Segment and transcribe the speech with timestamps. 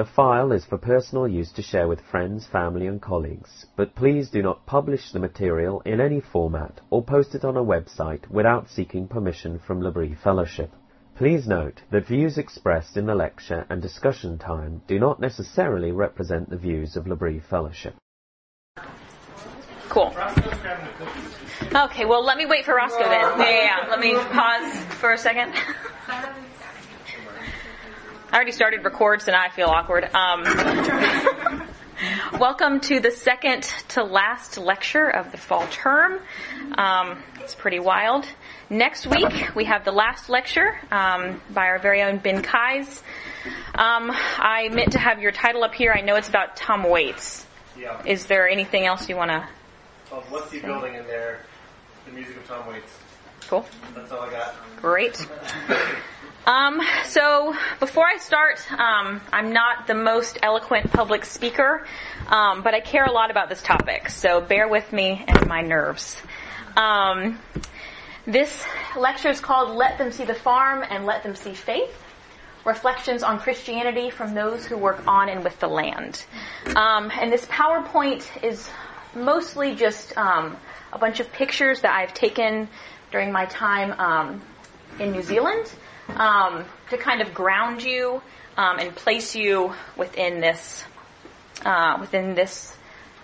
[0.00, 4.30] The file is for personal use to share with friends, family and colleagues, but please
[4.30, 8.70] do not publish the material in any format or post it on a website without
[8.70, 10.72] seeking permission from L'Abri Fellowship.
[11.16, 16.48] Please note that views expressed in the lecture and discussion time do not necessarily represent
[16.48, 17.94] the views of L'Abri Fellowship.
[19.90, 20.14] Cool.
[21.74, 23.20] Okay, well, let me wait for Roscoe then.
[23.20, 23.90] Yeah, yeah, yeah.
[23.90, 25.52] Let me pause for a second.
[28.32, 30.04] I already started records and I feel awkward.
[30.14, 30.44] Um,
[32.38, 36.20] welcome to the second to last lecture of the fall term.
[36.78, 38.26] Um, it's pretty wild.
[38.68, 43.02] Next week we have the last lecture um, by our very own Ben Kais.
[43.74, 45.92] Um, I meant to have your title up here.
[45.92, 47.44] I know it's about Tom Waits.
[47.76, 48.00] Yeah.
[48.06, 49.48] Is there anything else you want to?
[50.12, 51.40] Well, what's the building in there?
[52.06, 52.96] The music of Tom Waits.
[53.48, 53.66] Cool.
[53.96, 54.54] That's all I got.
[54.76, 55.26] Great.
[56.46, 61.86] Um, so before I start, um, I'm not the most eloquent public speaker,
[62.28, 65.60] um, but I care a lot about this topic, so bear with me and my
[65.60, 66.20] nerves.
[66.76, 67.38] Um,
[68.26, 68.64] this
[68.96, 71.94] lecture is called "Let Them See the Farm and Let Them See Faith."
[72.64, 76.24] Reflections on Christianity from those who work on and with the land.
[76.76, 78.68] Um, and this PowerPoint is
[79.14, 80.56] mostly just um,
[80.92, 82.68] a bunch of pictures that I've taken
[83.10, 84.42] during my time
[84.98, 85.72] in New Zealand
[86.16, 88.22] um, to kind of ground you
[88.56, 90.84] um, and place you within this
[91.64, 92.74] uh, within this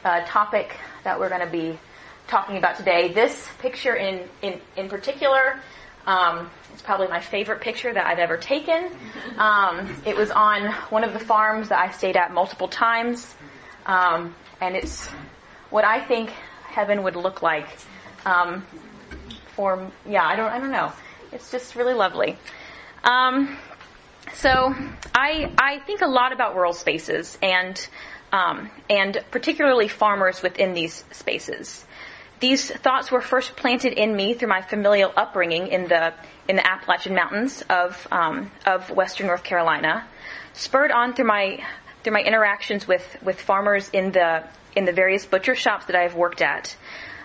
[0.05, 1.79] uh, topic that we're going to be
[2.29, 3.13] talking about today.
[3.13, 5.61] This picture in in in particular.
[6.07, 8.93] Um, it's probably my favorite picture that I've ever taken.
[9.39, 13.35] Um, it was on one of the farms that I stayed at multiple times,
[13.87, 15.09] um, and it's
[15.71, 16.31] what I think
[16.69, 17.67] heaven would look like.
[18.25, 18.65] Um,
[19.57, 20.93] for yeah, I don't I don't know.
[21.33, 22.39] It's just really lovely.
[23.07, 23.57] Um,
[24.35, 24.75] so
[25.15, 27.89] I I think a lot about rural spaces and
[28.33, 31.85] um, and particularly farmers within these spaces.
[32.41, 36.13] These thoughts were first planted in me through my familial upbringing in the
[36.49, 40.05] in the Appalachian Mountains of um, of Western North Carolina,
[40.53, 41.65] spurred on through my
[42.03, 44.43] through my interactions with with farmers in the
[44.75, 46.77] in the various butcher shops that I have worked at,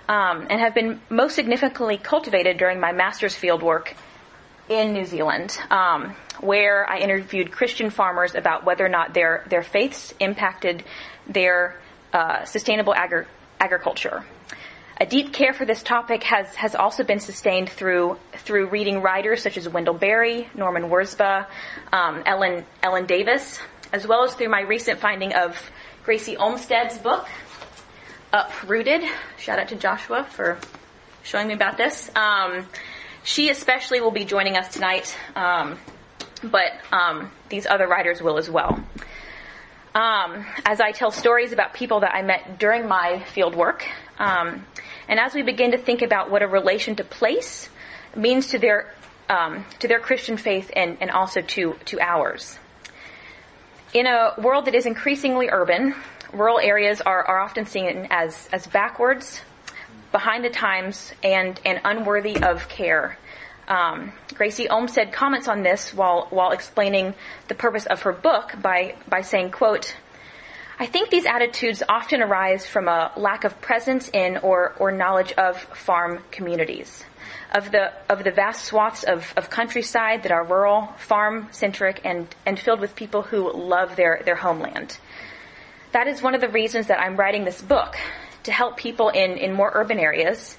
[0.08, 3.96] um, and have been most significantly cultivated during my master's field work
[4.72, 9.64] in New Zealand, um, where I interviewed Christian farmers about whether or not their their
[9.64, 10.84] faiths impacted
[11.28, 11.78] their
[12.14, 13.26] uh, sustainable agri-
[13.60, 14.24] agriculture.
[14.98, 19.44] A deep care for this topic has has also been sustained through through reading writers
[19.44, 21.48] such as Wendell Berry, Norman Wirzba,
[21.92, 23.60] um, Ellen Ellen Davis,
[23.92, 25.58] as well as through my recent finding of
[26.06, 27.28] Gracy Olmstead's book,
[28.32, 29.04] Uprooted.
[29.38, 30.58] Shout out to Joshua for
[31.24, 32.10] showing me about this.
[32.16, 32.66] Um,
[33.24, 35.78] she especially will be joining us tonight, um,
[36.44, 38.84] but um, these other writers will as well.
[39.94, 43.86] Um, as I tell stories about people that I met during my field work,
[44.18, 44.66] um,
[45.08, 47.70] and as we begin to think about what a relation to place
[48.16, 48.94] means to their
[49.30, 52.58] um, to their Christian faith and, and also to to ours.
[53.94, 55.94] In a world that is increasingly urban,
[56.32, 59.42] rural areas are, are often seen as as backwards,
[60.12, 63.18] behind the times and, and unworthy of care.
[63.68, 67.14] Um, Gracy Olmstead comments on this while, while explaining
[67.48, 69.96] the purpose of her book by, by saying, quote,
[70.80, 75.32] I think these attitudes often arise from a lack of presence in or, or knowledge
[75.34, 77.04] of farm communities,
[77.54, 82.28] of the, of the vast swaths of, of countryside that are rural, farm centric, and,
[82.48, 84.98] and filled with people who love their, their homeland.
[85.92, 87.96] That is one of the reasons that I'm writing this book,
[88.44, 90.58] to help people in, in more urban areas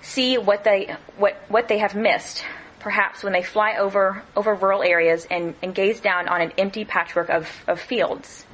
[0.00, 2.44] see what they what what they have missed,
[2.78, 6.84] perhaps when they fly over over rural areas and, and gaze down on an empty
[6.84, 8.44] patchwork of, of fields.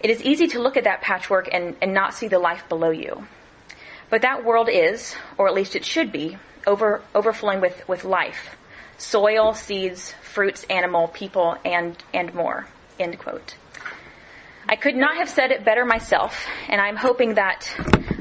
[0.00, 2.90] It is easy to look at that patchwork and, and not see the life below
[2.90, 3.26] you.
[4.10, 8.56] But that world is, or at least it should be, over overflowing with, with life.
[8.96, 12.66] Soil, seeds, fruits, animal, people, and and more.
[12.98, 13.56] End quote.
[14.68, 17.66] I could not have said it better myself, and I'm hoping that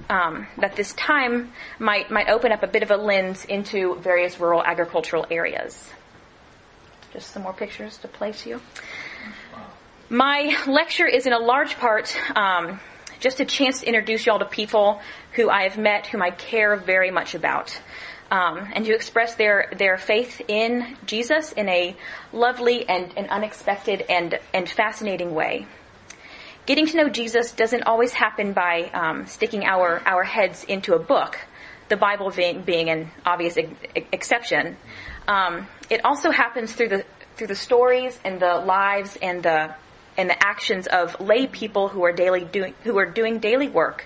[0.09, 4.39] um, that this time might might open up a bit of a lens into various
[4.39, 5.89] rural agricultural areas.
[7.11, 8.61] Just some more pictures to place you.
[10.09, 12.79] My lecture is in a large part um,
[13.19, 15.01] just a chance to introduce y'all to people
[15.33, 17.77] who I have met, whom I care very much about.
[18.31, 21.95] um, and to express their, their faith in Jesus in a
[22.33, 25.65] lovely and, and unexpected and, and fascinating way.
[26.67, 30.99] Getting to know Jesus doesn't always happen by um, sticking our, our heads into a
[30.99, 31.39] book,
[31.87, 34.75] the Bible being, being an obvious ex- exception.
[35.29, 37.05] Um, it also happens through the
[37.37, 39.73] through the stories and the lives and the
[40.17, 44.05] and the actions of lay people who are daily doing who are doing daily work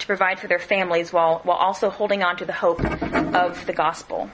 [0.00, 2.84] to provide for their families while while also holding on to the hope
[3.36, 4.28] of the gospel.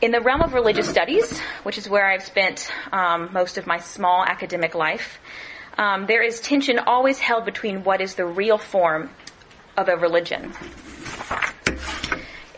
[0.00, 3.78] In the realm of religious studies, which is where I've spent um, most of my
[3.78, 5.20] small academic life,
[5.78, 9.10] um, there is tension always held between what is the real form
[9.76, 10.52] of a religion.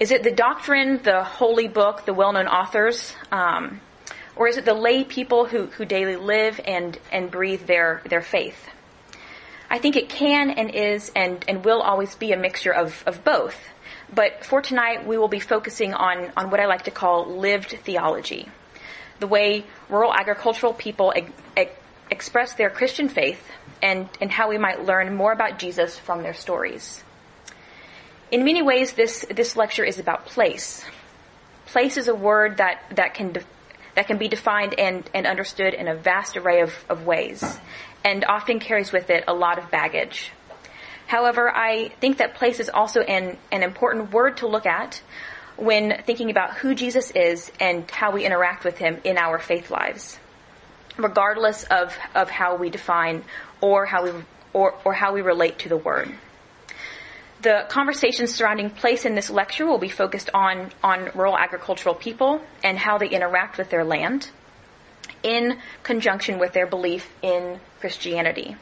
[0.01, 3.81] Is it the doctrine, the holy book, the well-known authors, um,
[4.37, 8.23] or is it the lay people who, who daily live and, and breathe their, their
[8.23, 8.69] faith?
[9.69, 13.25] I think it can and is and, and will always be a mixture of, of
[13.25, 13.57] both.
[14.15, 17.73] But for tonight, we will be focusing on, on what I like to call lived
[17.85, 18.49] theology.
[19.19, 21.13] The way rural agricultural people
[22.11, 23.43] express their Christian faith
[23.83, 27.03] and, and how we might learn more about Jesus from their stories.
[28.31, 30.85] In many ways, this, this lecture is about place.
[31.67, 33.45] Place is a word that, that can de-
[33.99, 37.59] that can be defined and, and understood in a vast array of, of ways
[38.05, 40.31] and often carries with it a lot of baggage.
[41.09, 45.03] However, I think that place is also an, an important word to look at
[45.57, 49.69] when thinking about who Jesus is and how we interact with him in our faith
[49.69, 50.21] lives,
[50.99, 53.25] regardless of, of how we define
[53.61, 54.13] or how we,
[54.53, 56.13] or, or how we relate to the word.
[57.41, 62.41] The conversations surrounding place in this lecture will be focused on, on rural agricultural people
[62.65, 64.29] and how they interact with their land
[65.23, 68.57] in conjunction with their belief in Christianity.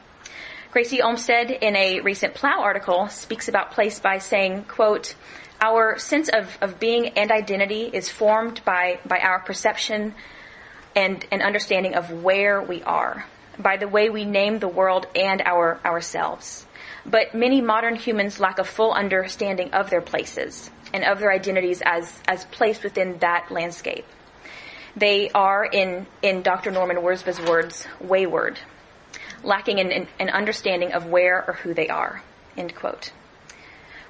[0.73, 5.15] Gracy Olmstead, in a recent Plough article, speaks about place by saying, quote,
[5.59, 10.15] our sense of, of being and identity is formed by, by our perception
[10.97, 13.27] and an understanding of where we are,
[13.59, 16.67] by the way we name the world and our ourselves.
[17.05, 21.83] But many modern humans lack a full understanding of their places and of their identities
[21.85, 24.07] as, as placed within that landscape.
[24.97, 26.71] They are, in, in Dr.
[26.71, 28.59] Norman Wirzba's words, wayward,
[29.45, 32.23] lacking an, an understanding of where or who they are.
[32.57, 33.13] End quote.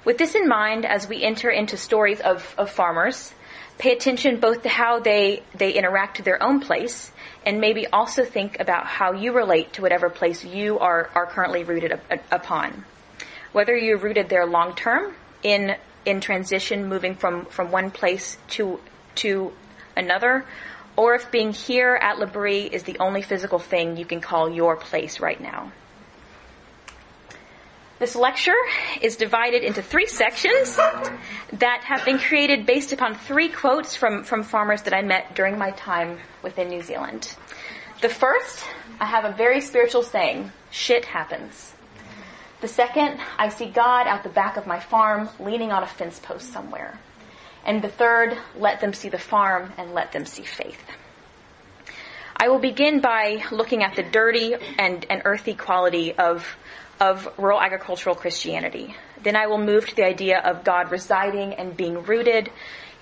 [0.05, 3.33] With this in mind, as we enter into stories of, of farmers,
[3.77, 7.11] pay attention both to how they, they interact to their own place
[7.45, 11.63] and maybe also think about how you relate to whatever place you are, are currently
[11.63, 11.99] rooted
[12.31, 12.85] upon.
[13.51, 15.75] Whether you're rooted there long term in
[16.05, 18.79] in transition, moving from, from one place to
[19.15, 19.51] to
[19.95, 20.45] another,
[20.95, 24.75] or if being here at L'Abri is the only physical thing you can call your
[24.75, 25.71] place right now.
[27.99, 28.55] This lecture
[29.01, 34.43] is divided into three sections that have been created based upon three quotes from, from
[34.43, 37.35] farmers that I met during my time within New Zealand.
[38.01, 38.63] The first,
[38.99, 41.73] I have a very spiritual saying, shit happens.
[42.61, 46.19] The second, I see God out the back of my farm leaning on a fence
[46.19, 46.99] post somewhere.
[47.65, 50.83] And the third, let them see the farm and let them see faith.
[52.39, 56.55] I will begin by looking at the dirty and, and earthy quality of
[56.99, 58.95] of rural agricultural Christianity.
[59.23, 62.51] Then I will move to the idea of God residing and being rooted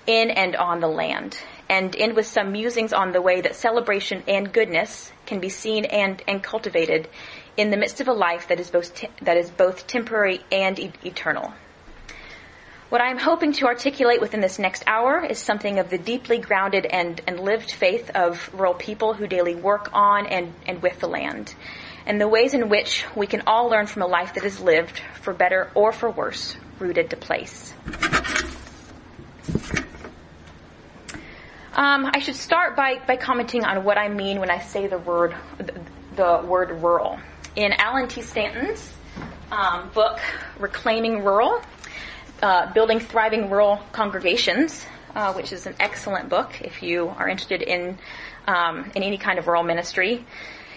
[0.06, 1.38] in and on the land,
[1.68, 5.84] and end with some musings on the way that celebration and goodness can be seen
[5.84, 7.08] and, and cultivated
[7.56, 10.78] in the midst of a life that is both, te- that is both temporary and
[10.78, 11.52] e- eternal.
[12.88, 16.38] What I am hoping to articulate within this next hour is something of the deeply
[16.38, 21.00] grounded and, and lived faith of rural people who daily work on and, and with
[21.00, 21.52] the land
[22.06, 25.02] and the ways in which we can all learn from a life that is lived,
[25.20, 27.74] for better or for worse, rooted to place.
[31.74, 34.98] Um, I should start by, by commenting on what I mean when I say the
[34.98, 35.34] word
[36.16, 37.18] the word rural.
[37.54, 38.22] In Allen T.
[38.22, 38.94] Stanton's
[39.52, 40.18] um, book
[40.58, 41.60] Reclaiming Rural,
[42.42, 47.60] uh, Building Thriving Rural Congregations, uh, which is an excellent book if you are interested
[47.60, 47.98] in
[48.46, 50.24] um, in any kind of rural ministry.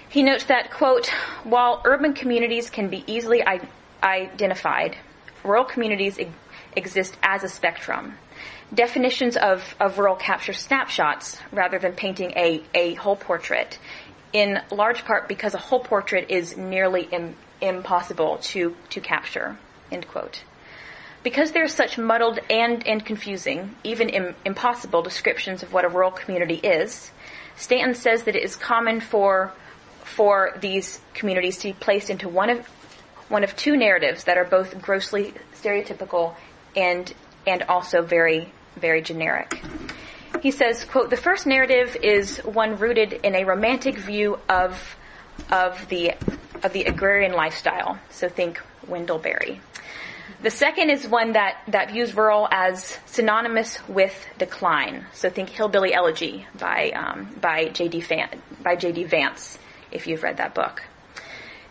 [0.10, 1.08] He notes that, quote,
[1.44, 3.44] while urban communities can be easily
[4.04, 4.98] identified,
[5.44, 6.28] rural communities e-
[6.76, 8.18] exist as a spectrum.
[8.74, 13.78] Definitions of, of rural capture snapshots rather than painting a, a whole portrait,
[14.34, 19.60] in large part because a whole portrait is nearly Im- impossible to, to capture,
[19.92, 20.44] end quote.
[21.22, 25.90] Because there are such muddled and, and confusing, even Im- impossible descriptions of what a
[25.90, 27.12] rural community is,
[27.56, 29.54] Stanton says that it is common for
[30.16, 32.68] for these communities to be placed into one of
[33.30, 36.36] one of two narratives that are both grossly stereotypical
[36.76, 37.14] and
[37.46, 39.62] and also very very generic.
[40.42, 44.96] He says, quote, the first narrative is one rooted in a romantic view of,
[45.52, 46.14] of the,
[46.64, 48.00] of the agrarian lifestyle.
[48.10, 49.60] So think Wendell Berry.
[50.42, 55.06] The second is one that, that views rural as synonymous with decline.
[55.12, 58.00] So think Hillbilly Elegy by, um, by J.D.
[58.02, 59.06] Fan, by J.D.
[59.06, 59.60] Vance,
[59.92, 60.84] if you've read that book.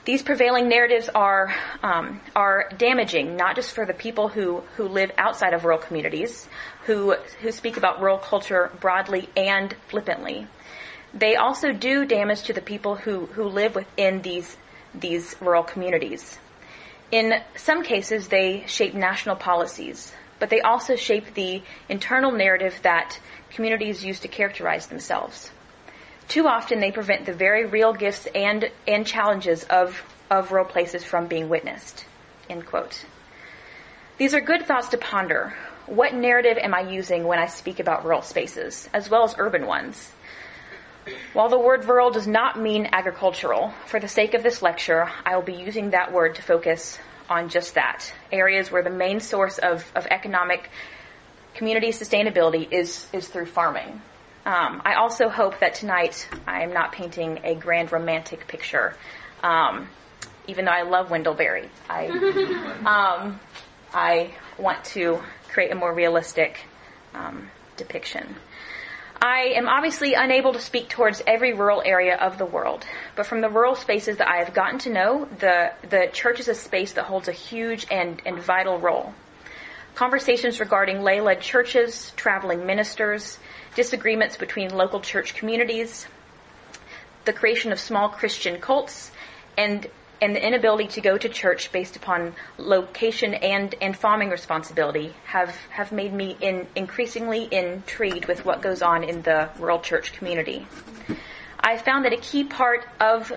[0.05, 5.13] These prevailing narratives are, um, are damaging, not just for the people who, who live
[5.19, 6.49] outside of rural communities,
[6.87, 10.47] who, who speak about rural culture broadly and flippantly.
[11.13, 14.57] They also do damage to the people who, who live within these,
[14.95, 16.39] these rural communities.
[17.11, 23.19] In some cases, they shape national policies, but they also shape the internal narrative that
[23.51, 25.51] communities use to characterize themselves.
[26.29, 31.03] Too often, they prevent the very real gifts and, and challenges of, of rural places
[31.03, 32.05] from being witnessed.
[32.51, 33.05] End quote.
[34.19, 35.55] These are good thoughts to ponder.
[35.87, 39.67] What narrative am I using when I speak about rural spaces, as well as urban
[39.67, 40.11] ones?
[41.33, 45.35] While the word rural does not mean agricultural, for the sake of this lecture, I
[45.35, 46.99] will be using that word to focus
[47.31, 48.13] on just that.
[48.31, 50.69] Areas where the main source of, of economic
[51.55, 54.03] community sustainability is, is through farming.
[54.49, 58.97] Um, I also hope that tonight I am not painting a grand romantic picture,
[59.43, 59.89] um,
[60.47, 61.69] even though I love Wendell Berry.
[61.87, 62.07] I,
[62.87, 63.39] um,
[63.93, 65.21] I want to
[65.53, 66.61] create a more realistic
[67.13, 68.37] um, depiction.
[69.21, 72.87] I am obviously unable to speak towards every rural area of the world,
[73.17, 76.49] but from the rural spaces that I have gotten to know, the, the church is
[76.49, 79.13] a space that holds a huge and, and vital role.
[79.95, 83.37] Conversations regarding lay led churches, traveling ministers,
[83.75, 86.07] disagreements between local church communities,
[87.25, 89.11] the creation of small Christian cults,
[89.57, 89.89] and
[90.21, 95.55] and the inability to go to church based upon location and, and farming responsibility have,
[95.71, 100.67] have made me in, increasingly intrigued with what goes on in the rural church community.
[101.61, 103.33] I found that a key part of,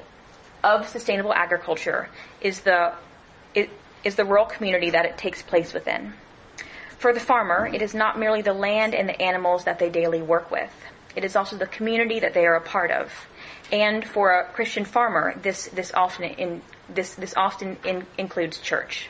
[0.64, 2.10] of sustainable agriculture
[2.40, 2.94] is the,
[4.04, 6.14] is the rural community that it takes place within.
[7.02, 10.22] For the farmer, it is not merely the land and the animals that they daily
[10.22, 10.72] work with.
[11.16, 13.12] It is also the community that they are a part of.
[13.72, 16.62] And for a Christian farmer, this, this often, in,
[16.94, 19.10] this, this often in, includes church.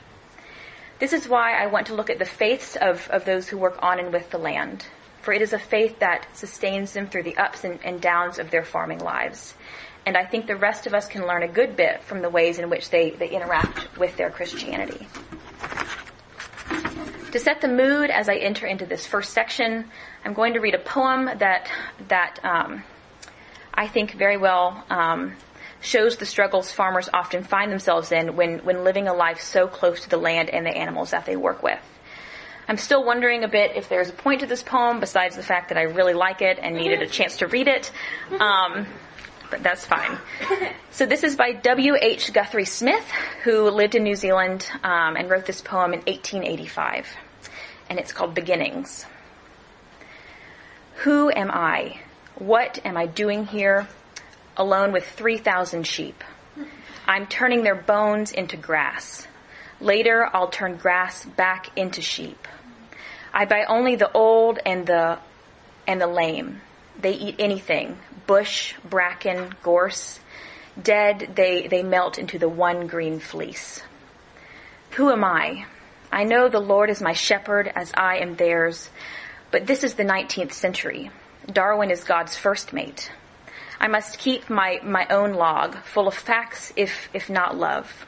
[0.99, 3.77] This is why I want to look at the faiths of, of those who work
[3.81, 4.85] on and with the land.
[5.21, 8.51] For it is a faith that sustains them through the ups and, and downs of
[8.51, 9.53] their farming lives.
[10.05, 12.57] And I think the rest of us can learn a good bit from the ways
[12.57, 15.09] in which they, they interact with their Christianity.
[17.31, 19.85] To set the mood as I enter into this first section,
[20.25, 21.69] I'm going to read a poem that
[22.09, 22.83] that um,
[23.73, 25.37] I think very well um,
[25.79, 30.01] shows the struggles farmers often find themselves in when, when living a life so close
[30.01, 31.79] to the land and the animals that they work with.
[32.67, 35.69] I'm still wondering a bit if there's a point to this poem besides the fact
[35.69, 37.91] that I really like it and needed a chance to read it.
[38.39, 38.87] Um,
[39.51, 40.17] but that's fine.
[40.91, 42.33] So this is by W.H.
[42.33, 43.09] Guthrie Smith,
[43.43, 47.07] who lived in New Zealand um, and wrote this poem in 1885.
[47.89, 49.05] And it's called Beginnings.
[51.03, 51.99] Who am I?
[52.35, 53.87] What am I doing here?
[54.57, 56.23] Alone with 3,000 sheep.
[57.07, 59.27] I'm turning their bones into grass.
[59.79, 62.47] Later, I'll turn grass back into sheep.
[63.33, 65.19] I buy only the old and the
[65.87, 66.61] and the lame.
[67.01, 70.19] They eat anything, bush, bracken, gorse.
[70.81, 73.81] Dead, they, they melt into the one green fleece.
[74.91, 75.65] Who am I?
[76.11, 78.89] I know the Lord is my shepherd as I am theirs,
[79.49, 81.11] but this is the 19th century.
[81.51, 83.11] Darwin is God's first mate.
[83.79, 88.05] I must keep my, my own log, full of facts, if, if not love.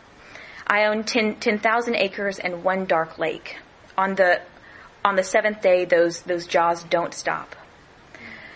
[0.67, 3.57] I own 10,000 10, acres and one dark lake.
[3.97, 4.41] On the,
[5.03, 7.55] on the seventh day, those, those jaws don't stop.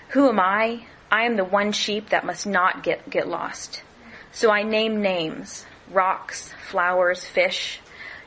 [0.09, 0.85] Who am I?
[1.11, 3.83] I am the one sheep that must not get, get lost.
[4.31, 7.79] So I name names, rocks, flowers, fish.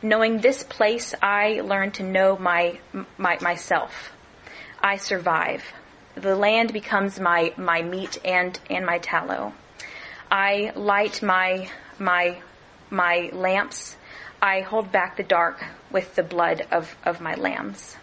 [0.03, 2.81] Knowing this place, I learn to know my,
[3.17, 4.13] my, myself.
[4.83, 5.65] I survive.
[6.15, 9.55] The land becomes my, my meat and, and my tallow.
[10.31, 12.43] I light my, my,
[12.91, 13.97] my lamps.
[14.43, 17.97] I hold back the dark with the blood of, of my lambs.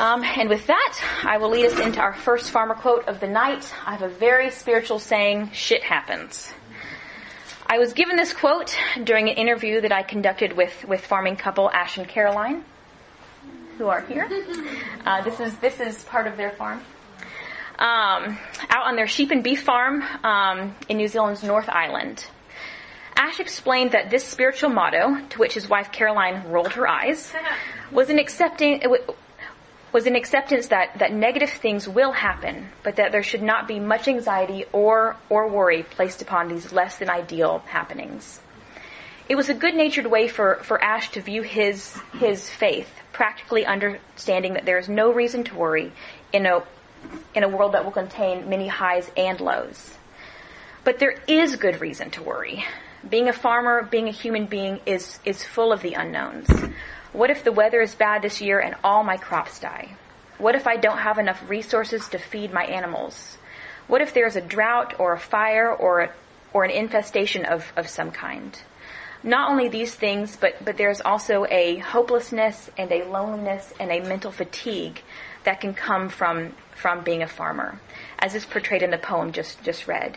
[0.00, 3.26] Um, and with that, I will lead us into our first farmer quote of the
[3.26, 3.70] night.
[3.84, 6.50] I have a very spiritual saying, shit happens.
[7.66, 11.70] I was given this quote during an interview that I conducted with, with farming couple
[11.70, 12.64] Ash and Caroline,
[13.76, 14.26] who are here.
[15.04, 16.78] Uh, this is this is part of their farm.
[17.78, 18.38] Um,
[18.68, 22.26] out on their sheep and beef farm um, in New Zealand's North Island.
[23.16, 27.32] Ash explained that this spiritual motto, to which his wife Caroline rolled her eyes,
[27.90, 28.82] was an accepting
[29.92, 33.80] was an acceptance that, that negative things will happen, but that there should not be
[33.80, 38.40] much anxiety or or worry placed upon these less than ideal happenings.
[39.28, 44.54] It was a good-natured way for, for Ash to view his his faith, practically understanding
[44.54, 45.92] that there is no reason to worry
[46.32, 46.62] in a
[47.34, 49.96] in a world that will contain many highs and lows.
[50.84, 52.64] But there is good reason to worry.
[53.08, 56.48] Being a farmer, being a human being is, is full of the unknowns.
[57.12, 59.96] What if the weather is bad this year and all my crops die?
[60.38, 63.36] What if I don't have enough resources to feed my animals?
[63.88, 66.12] What if there's a drought or a fire or, a,
[66.52, 68.56] or an infestation of, of some kind?
[69.22, 74.00] Not only these things, but, but there's also a hopelessness and a loneliness and a
[74.00, 75.02] mental fatigue
[75.44, 77.80] that can come from, from being a farmer,
[78.18, 80.16] as is portrayed in the poem just, just read.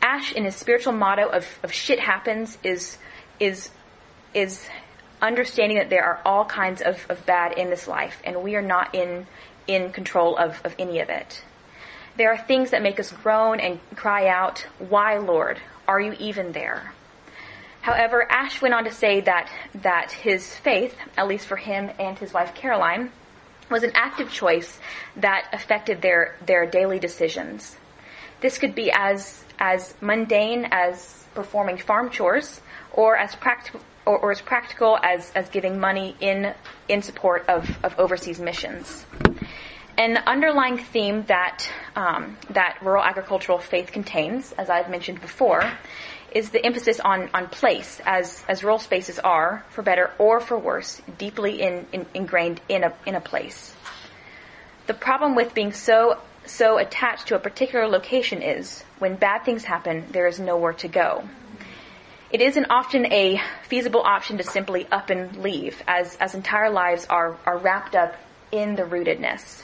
[0.00, 2.98] Ash, in his spiritual motto of, of shit happens, is,
[3.40, 3.70] is,
[4.34, 4.68] is
[5.24, 8.62] understanding that there are all kinds of, of bad in this life, and we are
[8.62, 9.26] not in,
[9.66, 11.42] in control of, of any of it.
[12.16, 15.58] There are things that make us groan and cry out, Why, Lord?
[15.88, 16.92] Are you even there?
[17.80, 19.50] However, Ash went on to say that,
[19.82, 23.10] that his faith, at least for him and his wife Caroline,
[23.70, 24.78] was an active choice
[25.16, 27.76] that affected their, their daily decisions.
[28.40, 32.60] This could be as as mundane as performing farm chores
[32.92, 36.54] or as practical or, or, as practical as, as giving money in
[36.88, 39.06] in support of, of overseas missions.
[39.96, 45.62] An underlying theme that um, that rural agricultural faith contains, as I've mentioned before,
[46.32, 50.58] is the emphasis on, on place, as as rural spaces are, for better or for
[50.58, 53.74] worse, deeply in, in, ingrained in a in a place.
[54.86, 59.64] The problem with being so so attached to a particular location is when bad things
[59.64, 61.24] happen, there is nowhere to go.
[62.34, 67.06] It isn't often a feasible option to simply up and leave, as, as entire lives
[67.08, 68.16] are, are wrapped up
[68.50, 69.62] in the rootedness.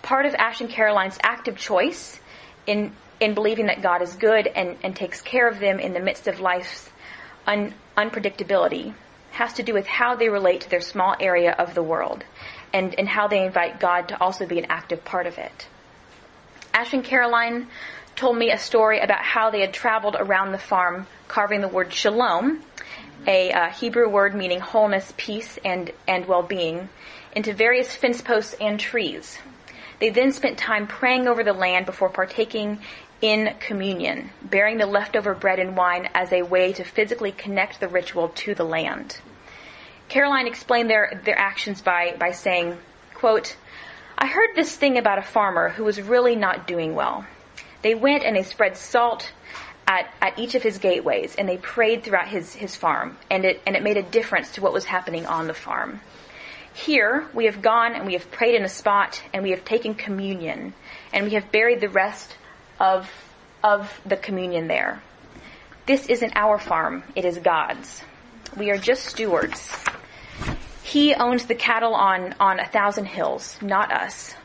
[0.00, 2.20] Part of Ash and Caroline's active choice
[2.64, 5.98] in, in believing that God is good and, and takes care of them in the
[5.98, 6.88] midst of life's
[7.44, 8.94] un, unpredictability
[9.32, 12.22] has to do with how they relate to their small area of the world
[12.72, 15.66] and, and how they invite God to also be an active part of it.
[16.72, 17.66] Ash and Caroline
[18.14, 21.92] told me a story about how they had traveled around the farm carving the word
[21.92, 22.60] shalom,
[23.24, 26.88] a uh, Hebrew word meaning wholeness, peace, and, and well-being,
[27.36, 29.38] into various fence posts and trees.
[30.00, 32.80] They then spent time praying over the land before partaking
[33.20, 37.86] in communion, bearing the leftover bread and wine as a way to physically connect the
[37.86, 39.20] ritual to the land.
[40.08, 42.76] Caroline explained their, their actions by, by saying,
[43.14, 43.54] quote,
[44.18, 47.24] I heard this thing about a farmer who was really not doing well.
[47.82, 49.30] They went and they spread salt
[49.90, 53.60] at, at each of his gateways and they prayed throughout his, his farm and it,
[53.66, 56.00] and it made a difference to what was happening on the farm.
[56.72, 59.96] Here, we have gone and we have prayed in a spot and we have taken
[59.96, 60.74] communion
[61.12, 62.36] and we have buried the rest
[62.78, 63.10] of,
[63.64, 65.02] of the communion there.
[65.86, 68.04] This isn't our farm, it is God's.
[68.56, 69.74] We are just stewards.
[70.84, 74.36] He owns the cattle on, on a thousand hills, not us.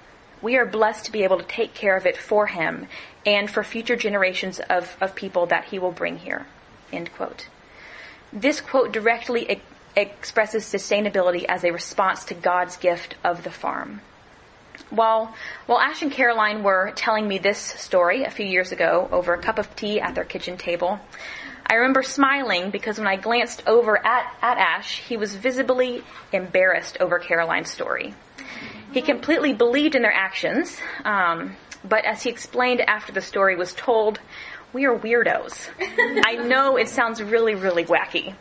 [0.45, 2.87] We are blessed to be able to take care of it for him
[3.25, 6.45] and for future generations of, of people that he will bring here.
[6.93, 7.47] End quote.
[8.31, 9.61] This quote directly e-
[9.95, 14.01] expresses sustainability as a response to God's gift of the farm.
[14.91, 15.33] While,
[15.65, 19.41] while Ash and Caroline were telling me this story a few years ago over a
[19.41, 20.99] cup of tea at their kitchen table,
[21.65, 26.97] I remember smiling because when I glanced over at, at Ash, he was visibly embarrassed
[26.99, 28.13] over Caroline's story.
[28.95, 33.73] He completely believed in their actions, um, but as he explained after the story was
[33.73, 34.21] told,
[34.71, 35.67] we are weirdos.
[36.25, 38.33] I know it sounds really, really wacky.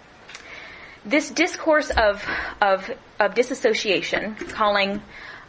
[1.04, 2.24] This discourse of,
[2.62, 2.88] of,
[3.18, 5.02] of disassociation, calling,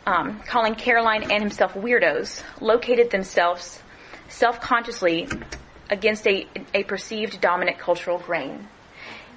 [0.08, 3.84] um, calling Caroline and himself weirdos, located themselves
[4.30, 5.30] self-consciously
[5.88, 8.68] against a, a perceived dominant cultural grain.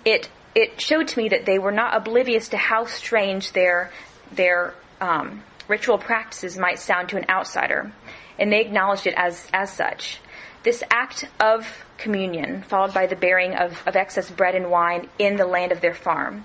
[0.07, 3.93] It, it showed to me that they were not oblivious to how strange their,
[4.33, 7.93] their um, ritual practices might sound to an outsider,
[8.39, 10.19] and they acknowledged it as, as such.
[10.65, 15.37] This act of communion, followed by the bearing of, of excess bread and wine in
[15.37, 16.45] the land of their farm,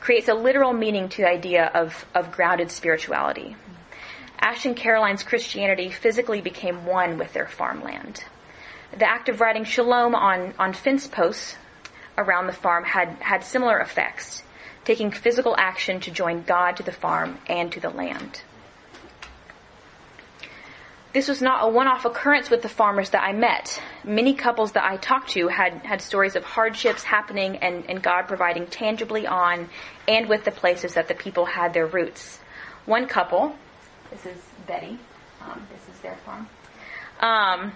[0.00, 3.56] creates a literal meaning to the idea of, of grounded spirituality.
[4.40, 8.24] Ash and Caroline's Christianity physically became one with their farmland.
[8.96, 11.56] The act of writing shalom on, on fence posts
[12.16, 14.42] around the farm had, had similar effects,
[14.84, 18.42] taking physical action to join God to the farm and to the land.
[21.12, 23.82] this was not a one-off occurrence with the farmers that I met.
[24.04, 28.28] Many couples that I talked to had, had stories of hardships happening and, and God
[28.28, 29.68] providing tangibly on
[30.06, 32.38] and with the places that the people had their roots.
[32.86, 33.56] One couple,
[34.10, 34.98] this is Betty,
[35.40, 36.48] um, this is their farm,
[37.18, 37.72] um,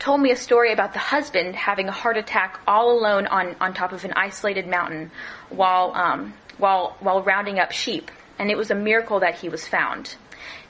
[0.00, 3.74] told me a story about the husband having a heart attack all alone on, on
[3.74, 5.12] top of an isolated mountain
[5.50, 8.10] while, um, while, while rounding up sheep.
[8.38, 10.16] And it was a miracle that he was found.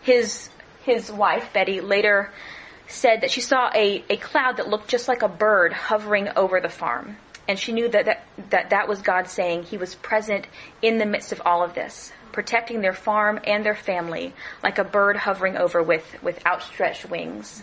[0.03, 0.51] His
[0.83, 2.31] his wife, Betty, later
[2.89, 6.61] said that she saw a, a cloud that looked just like a bird hovering over
[6.61, 7.17] the farm.
[7.47, 10.47] And she knew that that, that that was God saying he was present
[10.83, 14.85] in the midst of all of this, protecting their farm and their family like a
[14.85, 17.63] bird hovering over with, with outstretched wings.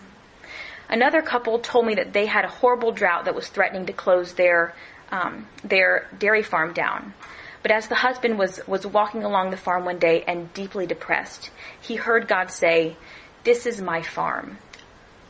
[0.90, 4.34] Another couple told me that they had a horrible drought that was threatening to close
[4.34, 4.74] their,
[5.12, 7.14] um, their dairy farm down.
[7.62, 11.52] But as the husband was, was walking along the farm one day and deeply depressed,
[11.82, 12.96] he heard God say,
[13.44, 14.60] This is my farm.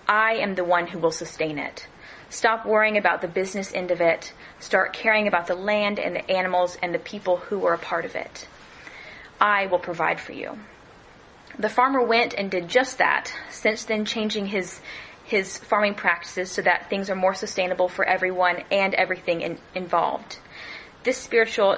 [0.07, 1.87] I am the one who will sustain it.
[2.29, 4.33] Stop worrying about the business end of it.
[4.59, 8.05] Start caring about the land and the animals and the people who are a part
[8.05, 8.47] of it.
[9.39, 10.57] I will provide for you.
[11.57, 14.79] The farmer went and did just that, since then changing his
[15.27, 20.37] his farming practices so that things are more sustainable for everyone and everything in, involved
[21.07, 21.77] this spiritual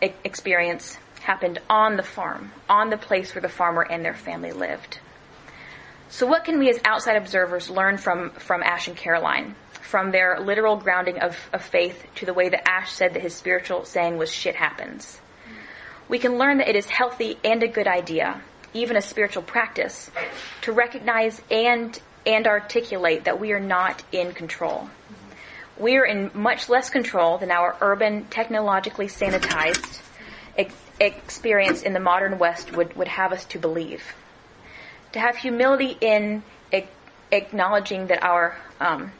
[0.00, 4.98] experience happened on the farm, on the place where the farmer and their family lived.
[6.08, 9.54] So what can we as outside observers learn from, from Ash and Caroline?
[9.82, 13.34] From their literal grounding of, of faith to the way that Ash said that his
[13.34, 15.20] spiritual saying was shit happens.
[16.08, 18.40] We can learn that it is healthy and a good idea,
[18.72, 20.10] even a spiritual practice,
[20.62, 24.88] to recognize and and articulate that we are not in control
[25.78, 30.00] we are in much less control than our urban, technologically sanitized
[30.56, 34.14] ex- experience in the modern West would, would have us to believe.
[35.12, 36.42] To have humility in
[37.32, 39.10] acknowledging that our, um,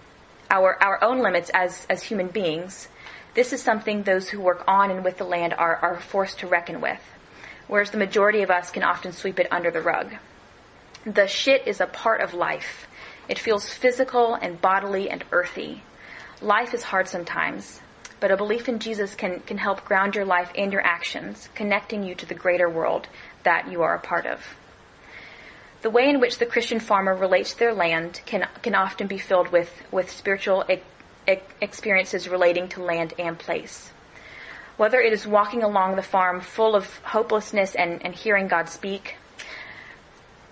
[0.50, 2.86] our, our own limits as, as human beings,
[3.34, 6.46] this is something those who work on and with the land are, are forced to
[6.46, 7.00] reckon with,
[7.66, 10.14] whereas the majority of us can often sweep it under the rug.
[11.04, 12.86] The shit is a part of life.
[13.28, 15.82] It feels physical and bodily and earthy.
[16.42, 17.80] Life is hard sometimes,
[18.20, 22.02] but a belief in Jesus can, can help ground your life and your actions, connecting
[22.02, 23.08] you to the greater world
[23.44, 24.40] that you are a part of.
[25.82, 29.18] The way in which the Christian farmer relates to their land can, can often be
[29.18, 30.80] filled with, with spiritual e-
[31.30, 33.90] e- experiences relating to land and place.
[34.76, 39.16] Whether it is walking along the farm full of hopelessness and, and hearing God speak,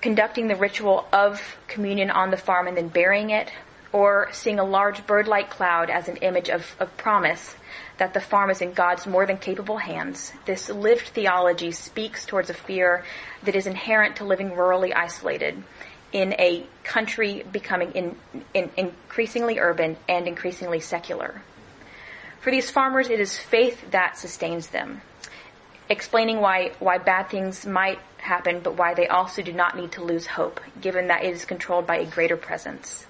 [0.02, 3.50] conducting the ritual of communion on the farm and then burying it,
[3.92, 7.54] or seeing a large bird-like cloud as an image of, of promise
[7.98, 10.32] that the farm is in God's more than capable hands.
[10.44, 13.04] This lived theology speaks towards a fear
[13.44, 15.62] that is inherent to living rurally isolated
[16.10, 18.16] in a country becoming in,
[18.54, 21.42] in, increasingly urban and increasingly secular.
[22.40, 25.00] For these farmers, it is faith that sustains them,
[25.92, 30.02] explaining why, why bad things might happen, but why they also do not need to
[30.02, 33.07] lose hope, given that it is controlled by a greater presence.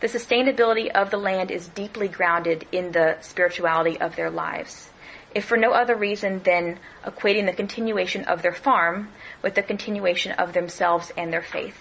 [0.00, 4.88] The sustainability of the land is deeply grounded in the spirituality of their lives.
[5.34, 9.10] If for no other reason than equating the continuation of their farm
[9.42, 11.78] with the continuation of themselves and their faith.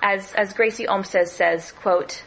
[0.00, 2.22] As, as Gracy Olmstead says, quote,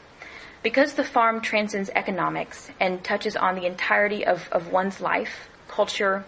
[0.62, 6.26] because the farm transcends economics and touches on the entirety of, of one's life, culture,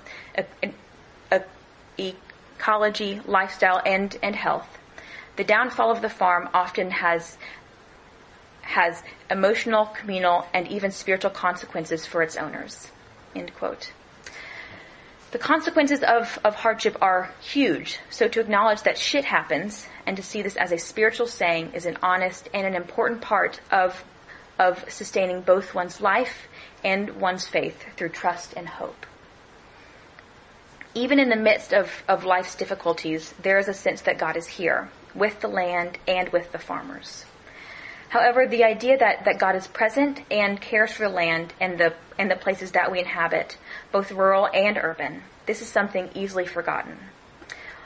[1.98, 4.78] ecology, lifestyle, and, and health,
[5.38, 7.38] the downfall of the farm often has
[8.62, 12.92] has emotional, communal, and even spiritual consequences for its owners.
[13.36, 13.92] End quote.
[15.32, 20.22] The consequences of, of hardship are huge, so to acknowledge that shit happens and to
[20.22, 24.04] see this as a spiritual saying is an honest and an important part of,
[24.60, 26.48] of sustaining both one's life
[26.84, 29.08] and one's faith through trust and hope.
[31.00, 34.48] Even in the midst of, of life's difficulties, there is a sense that God is
[34.48, 37.24] here, with the land and with the farmers.
[38.10, 41.94] However, the idea that, that God is present and cares for the land and the,
[42.18, 43.58] and the places that we inhabit,
[43.94, 46.98] both rural and urban, this is something easily forgotten.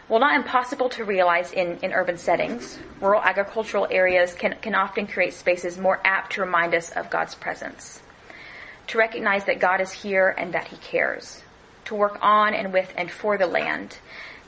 [0.08, 5.06] While not impossible to realize in, in urban settings, rural agricultural areas can, can often
[5.06, 8.02] create spaces more apt to remind us of God's presence.
[8.88, 11.43] To recognize that God is here and that He cares.
[11.86, 13.98] To work on and with and for the land.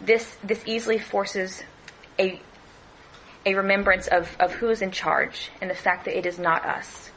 [0.01, 1.63] This, this easily forces
[2.17, 2.39] a,
[3.45, 6.65] a remembrance of, of who is in charge and the fact that it is not
[6.65, 7.11] us.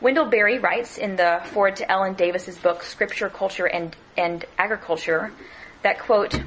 [0.00, 5.32] Wendell Berry writes in the foreword to Ellen Davis's book, Scripture, Culture, and, and Agriculture,
[5.82, 6.40] that quote,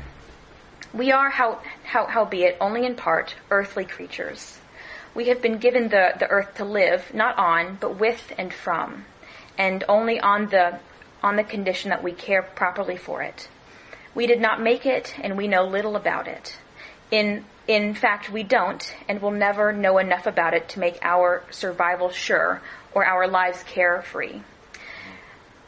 [0.93, 4.59] we are, how, how, howbeit only in part, earthly creatures.
[5.15, 9.05] We have been given the, the earth to live, not on, but with and from,
[9.57, 10.79] and only on the,
[11.23, 13.47] on the condition that we care properly for it.
[14.13, 16.57] We did not make it, and we know little about it.
[17.11, 21.43] In, in fact, we don't, and will never know enough about it to make our
[21.51, 22.61] survival sure
[22.93, 24.41] or our lives carefree.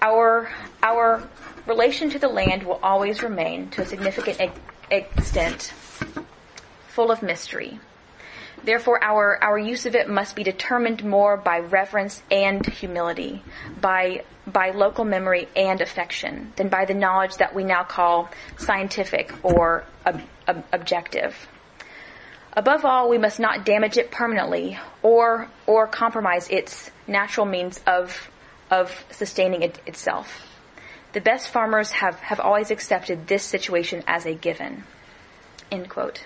[0.01, 0.49] Our,
[0.81, 1.27] our
[1.67, 4.51] relation to the land will always remain, to a significant
[4.89, 5.73] extent,
[6.88, 7.79] full of mystery.
[8.63, 13.43] Therefore, our, our use of it must be determined more by reverence and humility,
[13.79, 19.33] by, by local memory and affection, than by the knowledge that we now call scientific
[19.43, 21.47] or ob, ob, objective.
[22.53, 28.29] Above all, we must not damage it permanently or, or compromise its natural means of,
[28.71, 30.45] of sustaining it itself.
[31.13, 34.83] The best farmers have, have always accepted this situation as a given.
[35.71, 36.25] End quote.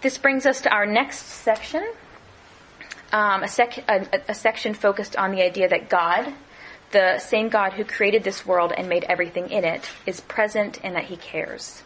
[0.00, 1.86] This brings us to our next section,
[3.12, 6.32] um, a, sec- a, a section focused on the idea that God,
[6.90, 10.96] the same God who created this world and made everything in it, is present and
[10.96, 11.82] that he cares.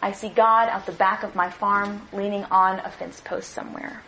[0.00, 4.02] I see God out the back of my farm leaning on a fence post somewhere.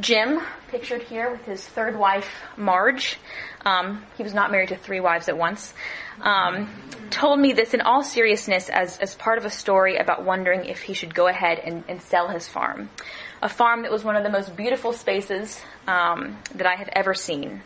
[0.00, 3.18] Jim, pictured here with his third wife, Marge,
[3.66, 5.74] um, he was not married to three wives at once,
[6.22, 6.70] um,
[7.10, 10.80] told me this in all seriousness as, as part of a story about wondering if
[10.80, 12.88] he should go ahead and, and sell his farm.
[13.42, 17.12] A farm that was one of the most beautiful spaces um, that I have ever
[17.12, 17.60] seen.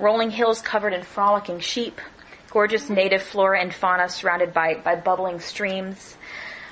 [0.00, 2.00] Rolling hills covered in frolicking sheep,
[2.50, 6.16] gorgeous native flora and fauna surrounded by, by bubbling streams,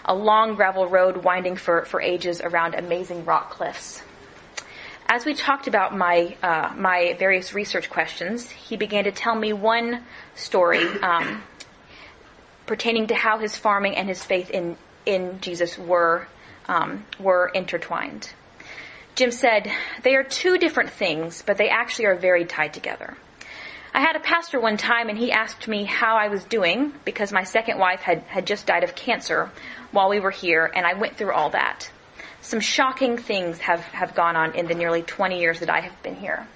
[0.05, 4.03] a long gravel road winding for, for ages around amazing rock cliffs.
[5.09, 9.53] As we talked about my uh, my various research questions, he began to tell me
[9.53, 11.43] one story um,
[12.67, 16.27] pertaining to how his farming and his faith in in Jesus were
[16.69, 18.33] um, were intertwined.
[19.15, 19.71] Jim said,
[20.03, 23.17] "They are two different things, but they actually are very tied together."
[23.93, 27.33] I had a pastor one time and he asked me how I was doing because
[27.33, 29.51] my second wife had, had just died of cancer
[29.91, 31.91] while we were here and I went through all that
[32.43, 36.03] some shocking things have, have gone on in the nearly 20 years that I have
[36.03, 36.47] been here.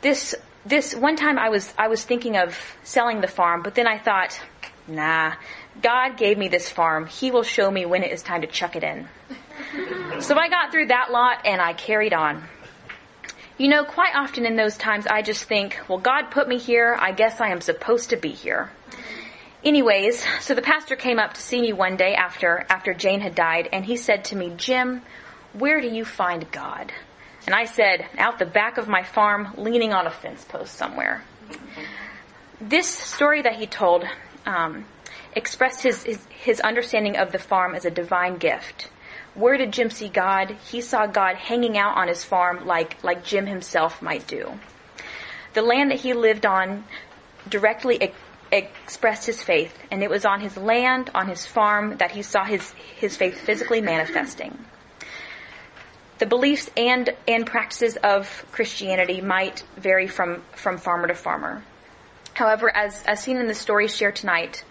[0.00, 0.34] This,
[0.66, 3.98] this, one time I was, I was thinking of selling the farm, but then I
[3.98, 4.40] thought,
[4.86, 5.34] nah,
[5.80, 7.06] God gave me this farm.
[7.06, 9.08] He will show me when it is time to chuck it in.
[10.20, 12.44] So I got through that lot and I carried on.
[13.58, 16.96] You know, quite often in those times I just think, well, God put me here.
[16.98, 18.70] I guess I am supposed to be here.
[19.64, 23.34] Anyways, so the pastor came up to see me one day after after Jane had
[23.34, 25.02] died, and he said to me, "Jim,
[25.52, 26.92] where do you find God?"
[27.44, 31.24] And I said, "Out the back of my farm, leaning on a fence post somewhere."
[32.60, 34.04] This story that he told
[34.46, 34.84] um,
[35.34, 38.88] expressed his, his his understanding of the farm as a divine gift.
[39.38, 40.56] Where did Jim see God?
[40.68, 44.58] He saw God hanging out on his farm like like Jim himself might do.
[45.54, 46.84] The land that he lived on
[47.48, 48.12] directly
[48.50, 52.44] expressed his faith, and it was on his land, on his farm, that he saw
[52.44, 54.58] his, his faith physically manifesting.
[56.18, 61.62] The beliefs and, and practices of Christianity might vary from, from farmer to farmer.
[62.34, 64.64] However, as, as seen in the story shared tonight,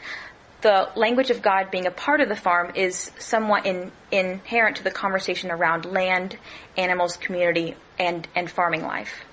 [0.61, 4.83] the language of God being a part of the farm is somewhat in, inherent to
[4.83, 6.37] the conversation around land,
[6.75, 9.25] animals, community, and, and farming life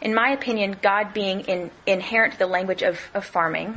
[0.00, 3.74] in my opinion, God being in, inherent to the language of, of farming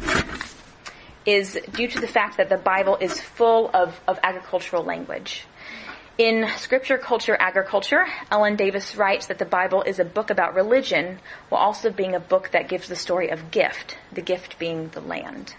[1.25, 5.45] is due to the fact that the Bible is full of, of agricultural language.
[6.17, 11.19] In Scripture, Culture, Agriculture, Ellen Davis writes that the Bible is a book about religion
[11.47, 15.01] while also being a book that gives the story of gift, the gift being the
[15.01, 15.55] land.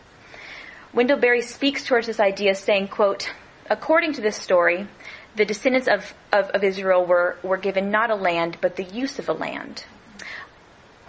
[0.93, 3.33] Wendell Berry speaks towards this idea saying, quote,
[3.69, 4.89] according to this story,
[5.37, 9.19] the descendants of, of, of Israel were, were given not a land, but the use
[9.19, 9.85] of a land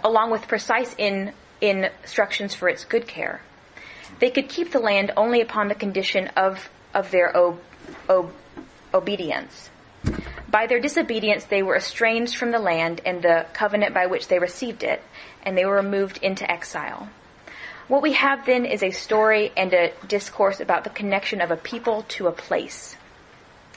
[0.04, 3.40] along with precise in, instructions for its good care.
[4.18, 7.60] They could keep the land only upon the condition of, of their ob,
[8.08, 8.32] ob,
[8.92, 9.70] obedience.
[10.48, 14.38] By their disobedience, they were estranged from the land and the covenant by which they
[14.38, 15.02] received it,
[15.44, 17.08] and they were removed into exile.
[17.92, 21.58] What we have then is a story and a discourse about the connection of a
[21.58, 22.96] people to a place.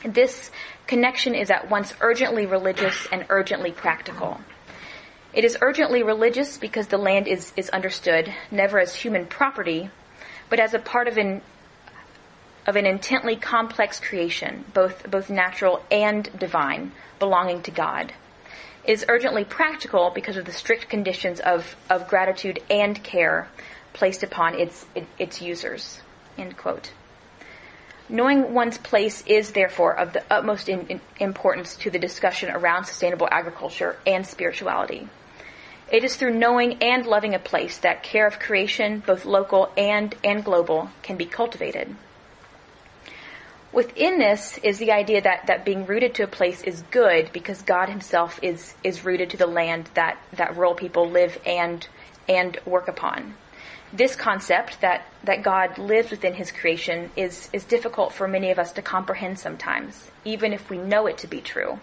[0.06, 0.52] This
[0.88, 4.40] connection is at once urgently religious and urgently practical.
[5.34, 9.90] It is urgently religious because the land is, is understood never as human property,
[10.50, 11.42] but as a part of an
[12.66, 18.14] of an intently complex creation, both both natural and divine, belonging to God.
[18.86, 23.50] It is urgently practical because of the strict conditions of, of gratitude and care
[23.96, 24.86] placed upon its
[25.18, 26.02] its users.
[26.38, 26.92] End quote.
[28.10, 32.86] Knowing one's place is therefore of the utmost in, in importance to the discussion around
[32.86, 35.08] sustainable agriculture and spirituality.
[35.92, 40.14] It is through knowing and loving a place that care of creation, both local and,
[40.24, 41.96] and global, can be cultivated.
[43.72, 47.62] Within this is the idea that, that being rooted to a place is good because
[47.62, 51.88] God himself is, is rooted to the land that, that rural people live and,
[52.28, 53.36] and work upon
[53.96, 58.60] this concept that, that God lives within his creation is, is difficult for many of
[58.60, 61.80] us to comprehend sometimes, even if we know it to be true.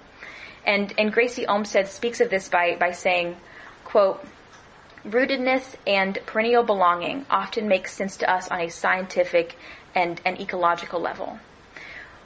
[0.66, 3.36] And, and Gracy Olmstead speaks of this by, by saying,
[3.84, 4.24] quote,
[5.04, 9.56] rootedness and perennial belonging often make sense to us on a scientific
[9.94, 11.38] and, and ecological level.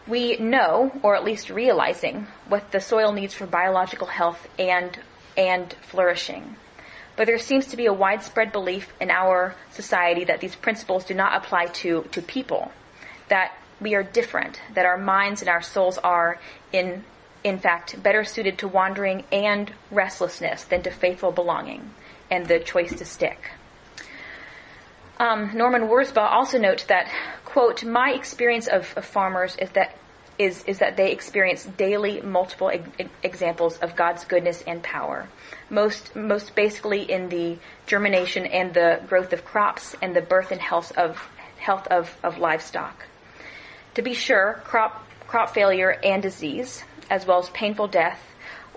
[0.07, 4.99] We know, or at least realizing, what the soil needs for biological health and,
[5.37, 6.57] and flourishing.
[7.17, 11.15] But there seems to be a widespread belief in our society that these principles do
[11.15, 12.71] not apply to, to people,
[13.29, 16.39] that we are different, that our minds and our souls are,
[16.73, 17.05] in,
[17.43, 21.91] in fact, better suited to wandering and restlessness than to faithful belonging
[22.31, 23.51] and the choice to stick.
[25.19, 27.11] Um, Norman Wirzba also notes that,
[27.45, 29.97] quote, my experience of, of farmers is that
[30.39, 35.29] is, is that they experience daily multiple e- examples of God's goodness and power.
[35.71, 40.61] Most, most basically in the germination and the growth of crops and the birth and
[40.61, 43.07] health of, health of, of livestock.
[43.95, 48.23] To be sure, crop, crop failure and disease, as well as painful death,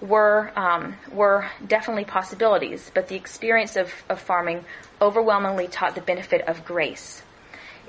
[0.01, 4.63] were, um, were definitely possibilities, but the experience of, of farming
[5.01, 7.21] overwhelmingly taught the benefit of grace.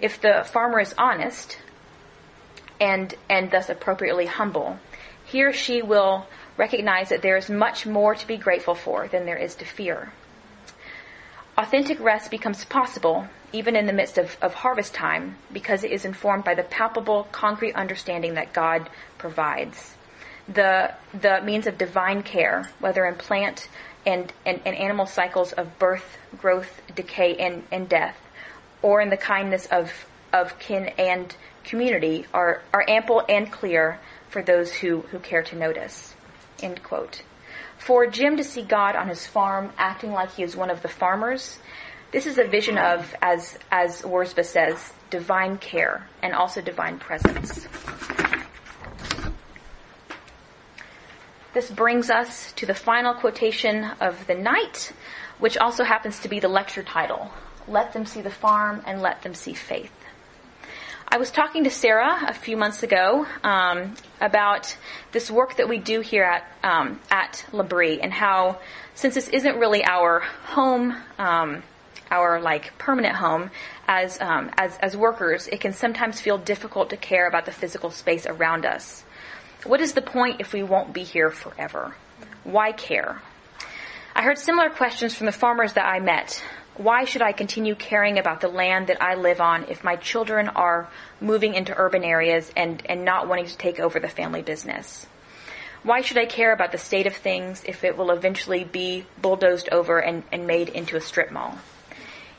[0.00, 1.59] If the farmer is honest,
[2.80, 4.78] and, and thus appropriately humble,
[5.24, 9.26] he or she will recognize that there is much more to be grateful for than
[9.26, 10.12] there is to fear.
[11.56, 16.04] Authentic rest becomes possible even in the midst of, of harvest time because it is
[16.04, 18.88] informed by the palpable, concrete understanding that God
[19.18, 19.94] provides.
[20.48, 23.68] The, the means of divine care, whether in plant
[24.06, 28.16] and, and, and animal cycles of birth, growth, decay, and, and death,
[28.82, 29.92] or in the kindness of,
[30.32, 31.34] of kin and
[31.70, 36.14] community are, are ample and clear for those who, who care to notice.
[36.61, 37.22] End quote.
[37.78, 40.88] For Jim to see God on his farm acting like he is one of the
[40.88, 41.59] farmers,
[42.11, 47.68] this is a vision of, as, as Wirzba says, divine care and also divine presence.
[51.54, 54.92] This brings us to the final quotation of the night,
[55.38, 57.30] which also happens to be the lecture title.
[57.68, 59.92] Let them see the farm and let them see faith.
[61.12, 64.76] I was talking to Sarah a few months ago um, about
[65.10, 68.60] this work that we do here at um, at L'Abri and how,
[68.94, 71.64] since this isn't really our home, um,
[72.12, 73.50] our like permanent home
[73.88, 77.90] as um, as as workers, it can sometimes feel difficult to care about the physical
[77.90, 79.02] space around us.
[79.64, 81.96] What is the point if we won't be here forever?
[82.44, 83.20] Why care?
[84.14, 86.40] I heard similar questions from the farmers that I met
[86.80, 90.48] why should I continue caring about the land that I live on if my children
[90.48, 90.88] are
[91.20, 95.06] moving into urban areas and, and not wanting to take over the family business?
[95.82, 99.68] Why should I care about the state of things if it will eventually be bulldozed
[99.70, 101.58] over and, and made into a strip mall?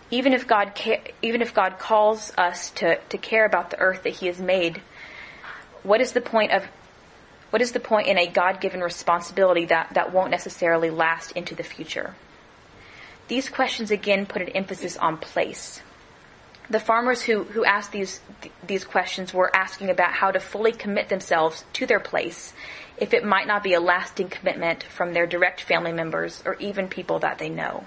[0.10, 4.02] Even if God, ca- even if God calls us to, to care about the earth
[4.04, 4.82] that He has made,
[5.84, 6.66] what is the point of
[7.52, 11.64] what is the point in a God-given responsibility that, that won't necessarily last into the
[11.64, 12.16] future?
[13.32, 15.82] These questions again put an emphasis on place.
[16.70, 18.20] The farmers who, who asked these,
[18.68, 22.52] these questions were asking about how to fully commit themselves to their place
[22.98, 26.90] if it might not be a lasting commitment from their direct family members or even
[26.90, 27.86] people that they know.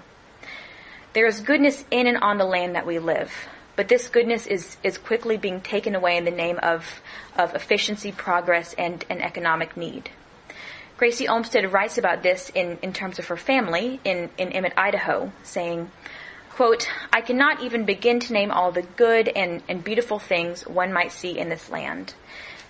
[1.13, 3.31] There is goodness in and on the land that we live,
[3.75, 7.03] but this goodness is, is quickly being taken away in the name of,
[7.37, 10.09] of efficiency, progress, and, and economic need.
[10.97, 15.31] Gracy Olmstead writes about this in, in terms of her family in, in Emmett, Idaho,
[15.43, 15.91] saying,
[16.51, 20.93] quote, I cannot even begin to name all the good and, and beautiful things one
[20.93, 22.13] might see in this land.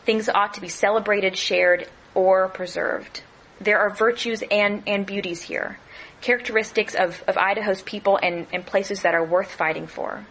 [0.06, 3.22] Things ought to be celebrated, shared, or preserved.
[3.62, 5.78] There are virtues and, and beauties here,
[6.22, 10.26] characteristics of, of Idaho's people and, and places that are worth fighting for.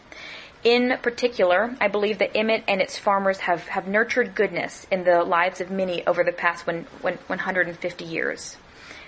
[0.65, 5.23] In particular, I believe that Emmett and its farmers have, have nurtured goodness in the
[5.23, 8.57] lives of many over the past one, one, 150 years.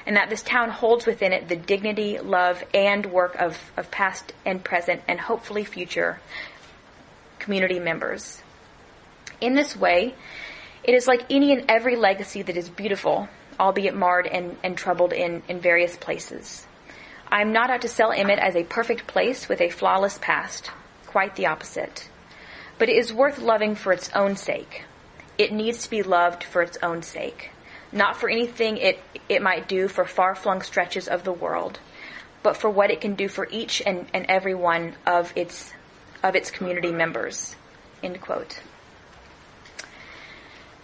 [0.05, 4.35] And that this town holds within it the dignity, love, and work of, of past
[4.45, 6.21] and present and hopefully future
[7.39, 8.43] community members.
[9.41, 10.15] In this way,
[10.85, 15.15] it is like any and every legacy that is beautiful, albeit marred and, and troubled
[15.15, 16.67] in, in various places.
[17.29, 20.71] I am not out to sell Emmett as a perfect place with a flawless past
[21.07, 22.09] quite the opposite.
[22.79, 24.85] But it is worth loving for its own sake.
[25.39, 27.51] It needs to be loved for its own sake.
[27.93, 28.99] Not for anything it,
[29.29, 31.79] it might do for far-flung stretches of the world,
[32.43, 35.73] but for what it can do for each and, and every one of its,
[36.23, 37.55] of its community members.
[38.03, 38.61] End quote.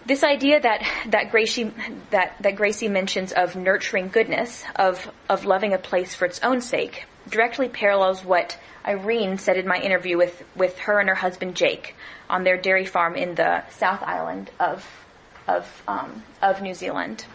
[0.05, 1.71] This idea that, that Gracy,
[2.09, 6.59] that, that Gracy mentions of nurturing goodness, of, of loving a place for its own
[6.59, 11.55] sake, directly parallels what Irene said in my interview with, with her and her husband
[11.55, 11.95] Jake
[12.29, 14.85] on their dairy farm in the South Island of,
[15.47, 17.25] of, um, of New Zealand.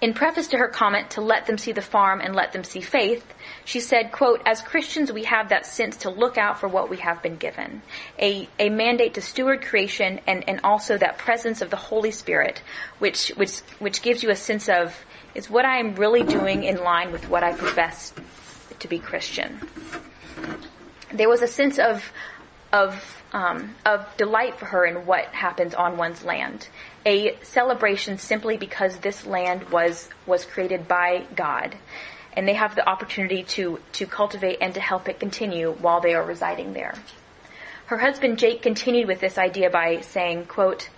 [0.00, 2.80] In preface to her comment to let them see the farm and let them see
[2.80, 3.24] faith,
[3.64, 6.96] she said, quote, as Christians we have that sense to look out for what we
[6.96, 7.82] have been given.
[8.18, 12.62] A, a mandate to steward creation and, and also that presence of the Holy Spirit,
[12.98, 14.96] which, which, which gives you a sense of,
[15.34, 18.12] is what I am really doing in line with what I profess
[18.80, 19.60] to be Christian.
[21.12, 22.12] There was a sense of,
[22.72, 26.68] of um, of delight for her in what happens on one's land.
[27.06, 31.76] A celebration simply because this land was was created by God,
[32.32, 36.14] and they have the opportunity to to cultivate and to help it continue while they
[36.14, 36.94] are residing there.
[37.86, 40.88] Her husband Jake continued with this idea by saying, "quote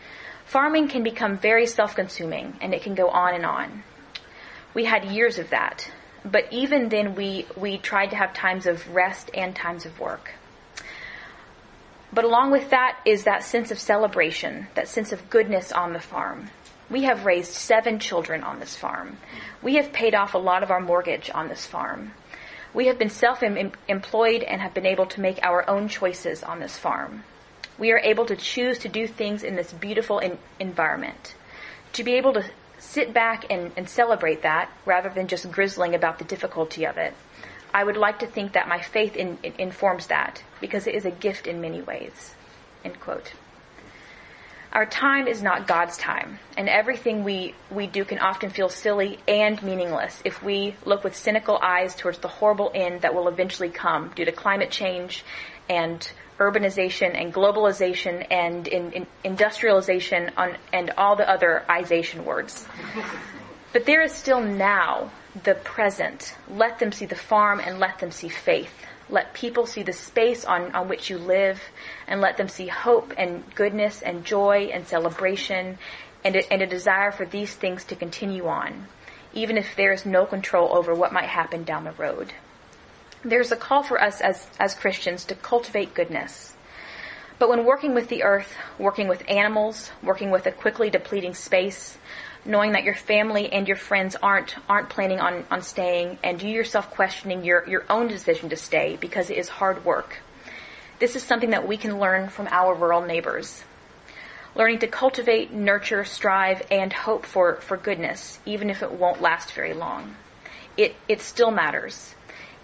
[0.45, 3.85] Farming can become very self-consuming, and it can go on and on.
[4.75, 5.91] We had years of that,
[6.25, 10.33] but even then, we we tried to have times of rest and times of work."
[12.13, 16.01] But along with that is that sense of celebration, that sense of goodness on the
[16.01, 16.51] farm.
[16.91, 19.17] We have raised seven children on this farm.
[19.63, 22.13] We have paid off a lot of our mortgage on this farm.
[22.75, 26.77] We have been self-employed and have been able to make our own choices on this
[26.77, 27.25] farm.
[27.79, 31.35] We are able to choose to do things in this beautiful in- environment.
[31.95, 32.45] To be able to
[32.93, 37.15] sit back and, and celebrate that rather than just grizzling about the difficulty of it
[37.75, 41.07] I would like to think that my faith in, in, informs that because it is
[41.07, 42.35] a gift in many ways.
[42.85, 43.33] End quote.
[44.73, 49.19] Our time is not God's time, and everything we, we do can often feel silly
[49.29, 53.69] and meaningless if we look with cynical eyes towards the horrible end that will eventually
[53.69, 55.25] come due to climate change
[55.73, 62.67] and urbanization and globalization and in, in industrialization on, and all the other ization words.
[63.73, 65.11] But there is still now
[65.45, 66.35] the present.
[66.51, 68.73] Let them see the farm and let them see faith.
[69.09, 71.61] Let people see the space on, on which you live
[72.07, 75.79] and let them see hope and goodness and joy and celebration
[76.25, 78.87] and a, and a desire for these things to continue on,
[79.33, 82.33] even if there is no control over what might happen down the road.
[83.25, 86.55] There's a call for us as, as Christians to cultivate goodness.
[87.39, 91.99] But when working with the earth, working with animals, working with a quickly depleting space,
[92.45, 96.51] knowing that your family and your friends aren't aren't planning on, on staying and you
[96.51, 100.19] yourself questioning your, your own decision to stay because it is hard work.
[100.99, 103.65] This is something that we can learn from our rural neighbors.
[104.55, 109.53] Learning to cultivate, nurture, strive, and hope for, for goodness, even if it won't last
[109.53, 110.15] very long.
[110.77, 112.15] It, it still matters.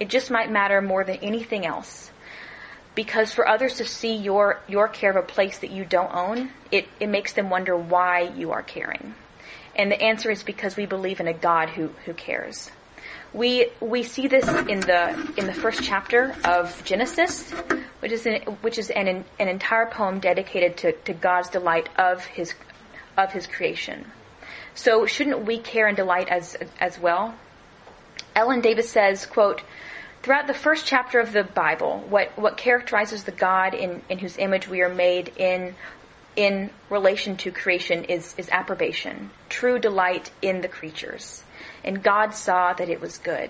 [0.01, 2.11] It just might matter more than anything else.
[2.95, 6.51] Because for others to see your, your care of a place that you don't own,
[6.73, 9.15] it, it makes them wonder why you are caring.
[9.77, 12.71] And the answer is because we believe in a God who, who cares.
[13.33, 17.51] We, we see this in the, in the first chapter of Genesis,
[18.01, 22.25] which is an, which is an, an entire poem dedicated to, to God's delight of
[22.25, 22.55] his,
[23.17, 24.07] of his creation.
[24.75, 27.35] So shouldn't we care and delight as, as well?
[28.35, 29.63] Ellen Davis says, quote,
[30.29, 34.37] Throughout the first chapter of the Bible, what, what characterizes the God in, in whose
[34.37, 35.75] image we are made in
[36.37, 41.43] in relation to creation is, is approbation, true delight in the creatures.
[41.83, 43.49] And God saw that it was good.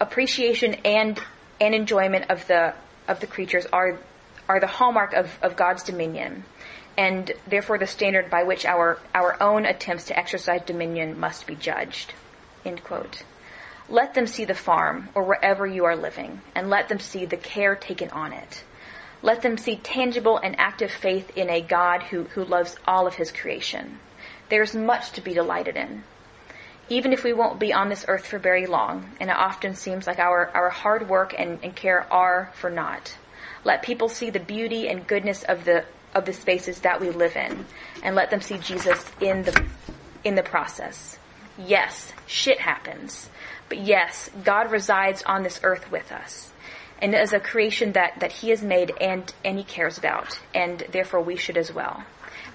[0.00, 1.20] Appreciation and,
[1.60, 2.72] and enjoyment of the,
[3.06, 3.98] of the creatures are,
[4.48, 6.42] are the hallmark of, of God's dominion
[6.96, 11.54] and therefore the standard by which our, our own attempts to exercise dominion must be
[11.54, 12.14] judged.
[12.64, 13.24] End quote.
[13.88, 17.36] Let them see the farm or wherever you are living, and let them see the
[17.36, 18.62] care taken on it.
[19.22, 23.14] Let them see tangible and active faith in a God who, who loves all of
[23.14, 23.98] his creation.
[24.48, 26.04] There's much to be delighted in.
[26.90, 30.06] Even if we won't be on this earth for very long, and it often seems
[30.06, 33.16] like our, our hard work and, and care are for naught.
[33.64, 35.84] Let people see the beauty and goodness of the
[36.14, 37.66] of the spaces that we live in,
[38.02, 39.66] and let them see Jesus in the
[40.24, 41.18] in the process.
[41.58, 43.28] Yes, shit happens.
[43.68, 46.52] But yes, God resides on this earth with us
[47.00, 50.84] and as a creation that, that he has made and, and he cares about, and
[50.90, 52.02] therefore we should as well.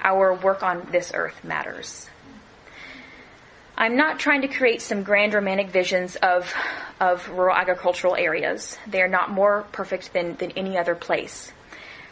[0.03, 2.09] Our work on this earth matters.
[3.77, 6.53] I'm not trying to create some grand romantic visions of,
[6.99, 8.77] of rural agricultural areas.
[8.85, 11.51] They are not more perfect than, than any other place.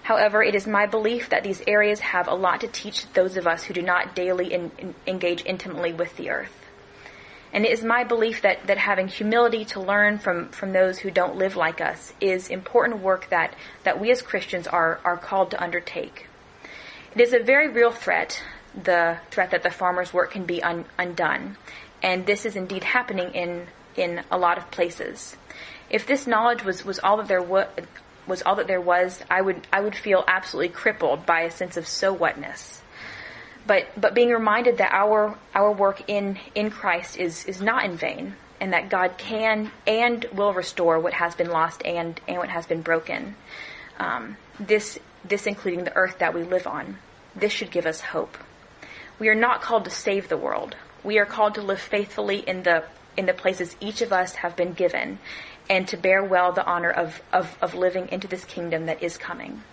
[0.02, 3.46] However, it is my belief that these areas have a lot to teach those of
[3.46, 6.61] us who do not daily in, in, engage intimately with the earth.
[7.54, 11.12] And it is my belief that, that having humility to learn from, from those who
[11.12, 15.52] don't live like us is important work that, that we as Christians are, are called
[15.52, 16.28] to undertake.
[17.14, 18.42] It is a very real threat,
[18.82, 21.58] the threat that the farmer's work can be un, undone.
[22.02, 25.36] And this is indeed happening in, in a lot of places.
[25.90, 27.68] If this knowledge was, was all that there was,
[28.26, 31.76] was all that there was, I would, I would feel absolutely crippled by a sense
[31.76, 32.81] of so whatness
[33.72, 37.96] but but being reminded that our our work in in Christ is is not in
[37.96, 42.50] vain and that God can and will restore what has been lost and and what
[42.50, 43.34] has been broken.
[43.98, 46.98] Um, this this including the earth that we live on.
[47.34, 48.38] This should give us hope.
[49.20, 50.76] We are not called to save the world.
[51.02, 52.84] We are called to live faithfully in the
[53.16, 55.18] in the places each of us have been given
[55.70, 59.16] and to bear well the honor of, of, of living into this kingdom that is
[59.18, 59.64] coming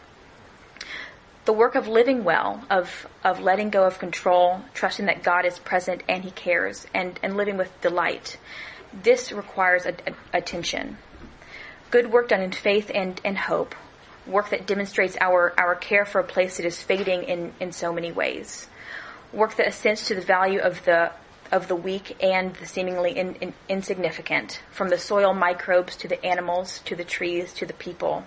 [1.48, 5.58] the work of living well, of, of letting go of control, trusting that God is
[5.58, 8.36] present and He cares, and, and living with delight.
[8.92, 10.98] This requires a, a, attention.
[11.90, 13.74] Good work done in faith and, and hope.
[14.26, 17.94] Work that demonstrates our, our care for a place that is fading in, in so
[17.94, 18.66] many ways.
[19.32, 21.12] Work that ascends to the value of the
[21.50, 26.22] of the weak and the seemingly in, in, insignificant, from the soil microbes to the
[26.22, 28.22] animals to the trees to the people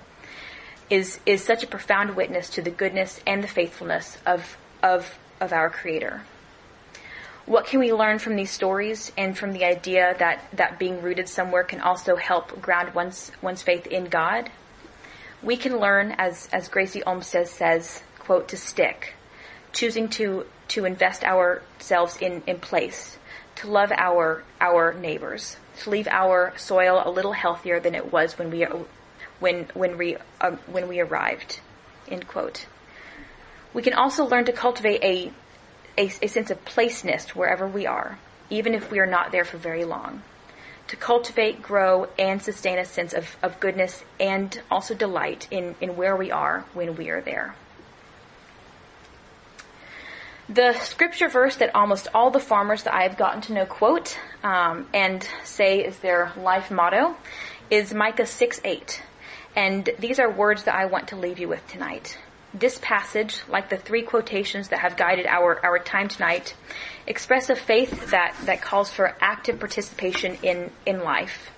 [0.92, 5.54] is, is such a profound witness to the goodness and the faithfulness of, of, of
[5.54, 6.22] our Creator.
[7.46, 11.28] What can we learn from these stories and from the idea that, that being rooted
[11.28, 14.52] somewhere can also help ground one's, one's faith in God?
[15.42, 19.16] We can learn, as, as Gracy Olmstead says, quote, to stick,
[19.74, 23.18] choosing to, to invest ourselves in, in place,
[23.56, 28.38] to love our, our neighbors, to leave our soil a little healthier than it was
[28.38, 28.68] when we,
[29.42, 31.60] when when we uh, when we arrived.
[32.08, 32.68] End quote.
[33.74, 35.32] We can also learn to cultivate a,
[35.98, 38.20] a, a sense of placeness wherever we are,
[38.50, 40.24] even if we are not there for very long.
[40.88, 45.96] To cultivate, grow, and sustain a sense of, of goodness and also delight in, in
[45.96, 47.56] where we are when we are there.
[50.50, 54.18] The scripture verse that almost all the farmers that I have gotten to know quote
[54.44, 57.16] um, and say is their life motto
[57.70, 59.02] is Micah 6 8.
[59.56, 62.18] And these are words that I want to leave you with tonight.
[62.54, 66.54] This passage, like the three quotations that have guided our, our time tonight,
[67.08, 71.50] express a faith that, that calls for active participation in, in life,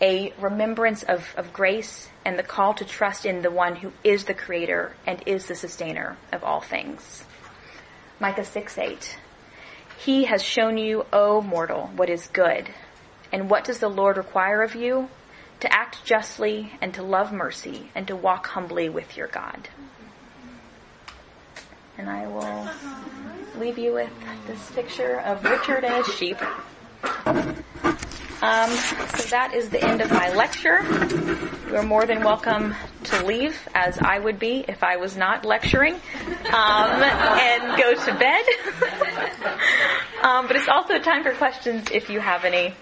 [0.00, 4.24] a remembrance of, of grace, and the call to trust in the one who is
[4.24, 7.24] the creator and is the sustainer of all things.
[8.18, 9.18] Micah 6 8.
[9.98, 12.68] He has shown you, O mortal, what is good.
[13.32, 15.08] And what does the Lord require of you?
[15.60, 19.68] To act justly and to love mercy and to walk humbly with your God.
[21.98, 22.68] And I will
[23.60, 24.10] leave you with
[24.46, 26.38] this picture of Richard and his sheep.
[28.42, 30.82] Um, so that is the end of my lecture.
[31.68, 35.44] You are more than welcome to leave, as I would be if I was not
[35.44, 38.44] lecturing, um, and go to bed.
[40.22, 42.74] um, but it's also time for questions if you have any.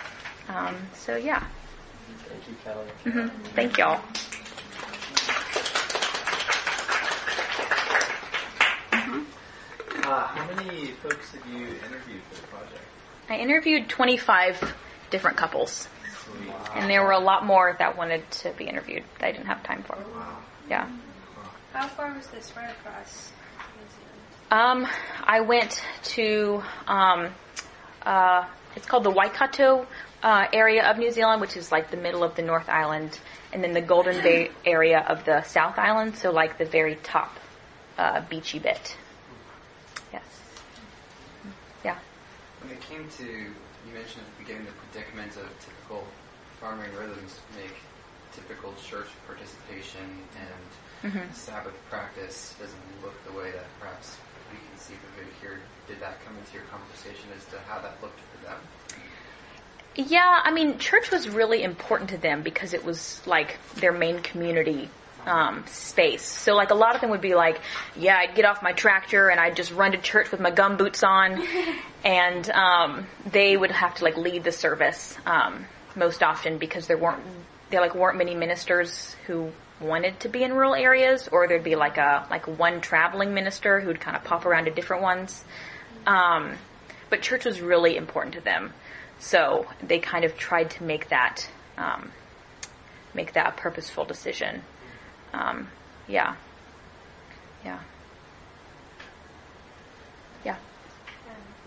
[0.49, 1.45] Um, so yeah
[2.49, 2.87] you, Kelly.
[3.05, 3.45] Mm-hmm.
[3.55, 4.01] Thank y'all.
[8.93, 10.11] Mm-hmm.
[10.11, 12.83] Uh, how many folks have you interviewed for the project?
[13.29, 14.75] I interviewed 25
[15.11, 15.89] different couples.
[16.47, 16.73] Wow.
[16.75, 19.63] And there were a lot more that wanted to be interviewed that I didn't have
[19.63, 19.97] time for.
[19.97, 20.39] Wow.
[20.69, 20.91] Yeah.
[21.73, 23.33] How far was this spread across
[24.51, 24.87] um,
[25.25, 27.35] I went to, um,
[28.03, 28.47] uh,
[28.77, 29.87] it's called the Waikato
[30.23, 33.19] uh, area of New Zealand, which is like the middle of the North Island,
[33.53, 37.37] and then the Golden Bay area of the South Island, so like the very top
[37.97, 38.97] uh, beachy bit.
[40.13, 40.25] Yes.
[41.85, 41.99] Yeah.
[42.63, 46.05] When it came to, you mentioned at the beginning the predicament of typical
[46.61, 47.75] farming rhythms make
[48.33, 50.05] typical church participation
[50.39, 51.33] and mm-hmm.
[51.33, 54.17] Sabbath practice doesn't look the way that perhaps
[54.53, 55.61] we conceive of it here.
[55.87, 58.59] Did that come into your conversation as to how that looked for them?
[59.99, 64.21] Yeah, I mean, church was really important to them because it was like their main
[64.21, 64.89] community
[65.27, 66.23] um, space.
[66.23, 67.61] So like a lot of them would be like,
[67.97, 70.77] yeah, I'd get off my tractor and I'd just run to church with my gum
[70.77, 71.45] boots on,
[72.05, 76.97] and um, they would have to like lead the service um, most often because there
[76.97, 77.25] weren't
[77.71, 81.75] there like weren't many ministers who wanted to be in rural areas, or there'd be
[81.75, 85.45] like a like one traveling minister who'd kind of pop around to different ones.
[86.07, 86.53] Um,
[87.11, 88.73] but church was really important to them.
[89.19, 92.11] So they kind of tried to make that um,
[93.15, 94.63] make that a purposeful decision.
[95.33, 95.69] Um,
[96.07, 96.37] yeah.
[97.65, 97.81] Yeah.
[100.45, 100.57] Yeah.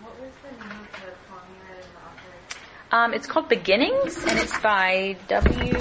[0.00, 1.12] What was the name of the?
[2.92, 5.72] Um, it's called Beginnings, and it's by W.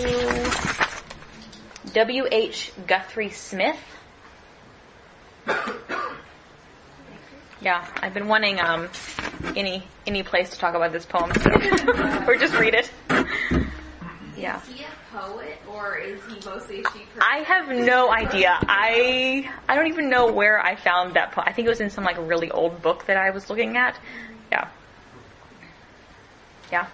[1.92, 2.28] W.
[2.32, 2.72] H.
[2.88, 3.78] Guthrie Smith.
[7.62, 8.90] Yeah, I've been wanting um,
[9.56, 11.30] any any place to talk about this poem,
[12.28, 12.92] or just read it.
[14.36, 14.60] Yeah.
[14.62, 17.22] Is he a poet or is he mostly a sheep herder?
[17.22, 18.58] I have no idea.
[18.62, 21.46] I I don't even know where I found that poem.
[21.48, 24.00] I think it was in some like really old book that I was looking at.
[24.52, 24.68] Yeah.
[26.72, 26.88] Yeah.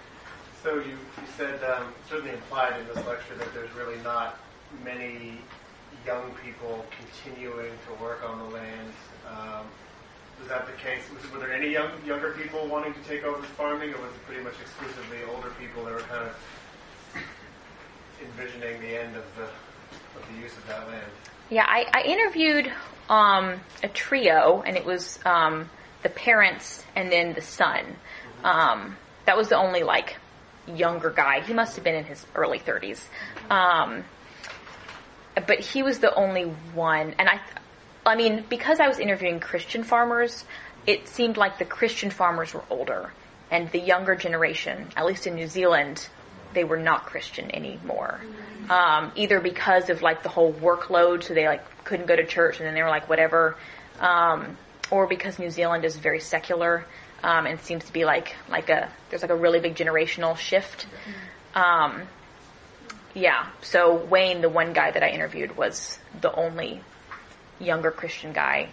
[0.62, 4.38] So you, you said, um, certainly implied in this lecture, that there's really not
[4.84, 5.38] many
[6.04, 8.92] young people continuing to work on the land.
[9.30, 9.66] Um,
[10.38, 11.02] was that the case?
[11.12, 14.26] Was, were there any young, younger people wanting to take over farming, or was it
[14.26, 17.22] pretty much exclusively older people that were kind of
[18.22, 21.10] envisioning the end of the of the use of that land?
[21.50, 22.70] Yeah, I, I interviewed
[23.08, 25.70] um, a trio, and it was um,
[26.02, 27.96] the parents and then the son.
[28.44, 30.16] Um, that was the only like
[30.66, 31.40] younger guy.
[31.40, 33.00] He must have been in his early 30s.
[33.50, 34.04] Um,
[35.46, 37.40] but he was the only one, and I,
[38.06, 40.44] I mean, because I was interviewing Christian farmers,
[40.86, 43.12] it seemed like the Christian farmers were older,
[43.50, 46.08] and the younger generation, at least in New Zealand,
[46.54, 48.20] they were not Christian anymore.
[48.70, 52.58] Um, either because of like the whole workload, so they like couldn't go to church,
[52.58, 53.56] and then they were like whatever,
[54.00, 54.56] um,
[54.90, 56.84] or because New Zealand is very secular
[57.22, 60.86] um, and seems to be like like a there's like a really big generational shift.
[61.54, 62.02] Um,
[63.14, 66.80] yeah, so Wayne, the one guy that I interviewed, was the only
[67.60, 68.68] younger Christian guy.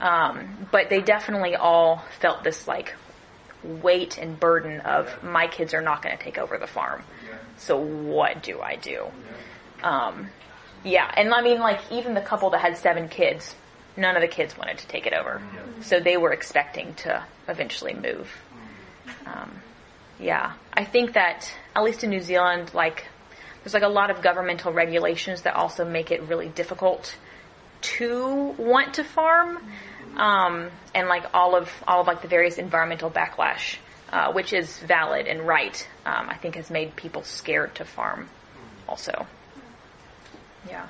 [0.00, 2.94] Um, but they definitely all felt this like
[3.62, 7.02] weight and burden of my kids are not going to take over the farm.
[7.58, 9.06] So what do I do?
[9.82, 10.28] Um,
[10.82, 13.54] yeah, and I mean like even the couple that had seven kids,
[13.96, 15.42] none of the kids wanted to take it over.
[15.82, 18.30] So they were expecting to eventually move.
[19.26, 19.60] Um,
[20.18, 23.04] yeah, I think that at least in New Zealand, like
[23.62, 27.14] there's like a lot of governmental regulations that also make it really difficult
[27.82, 29.58] to want to farm,
[30.16, 33.76] um, and like all of all of like the various environmental backlash,
[34.12, 35.86] uh, which is valid and right.
[36.04, 38.28] Um, I think has made people scared to farm,
[38.88, 39.26] also.
[40.68, 40.86] Yeah.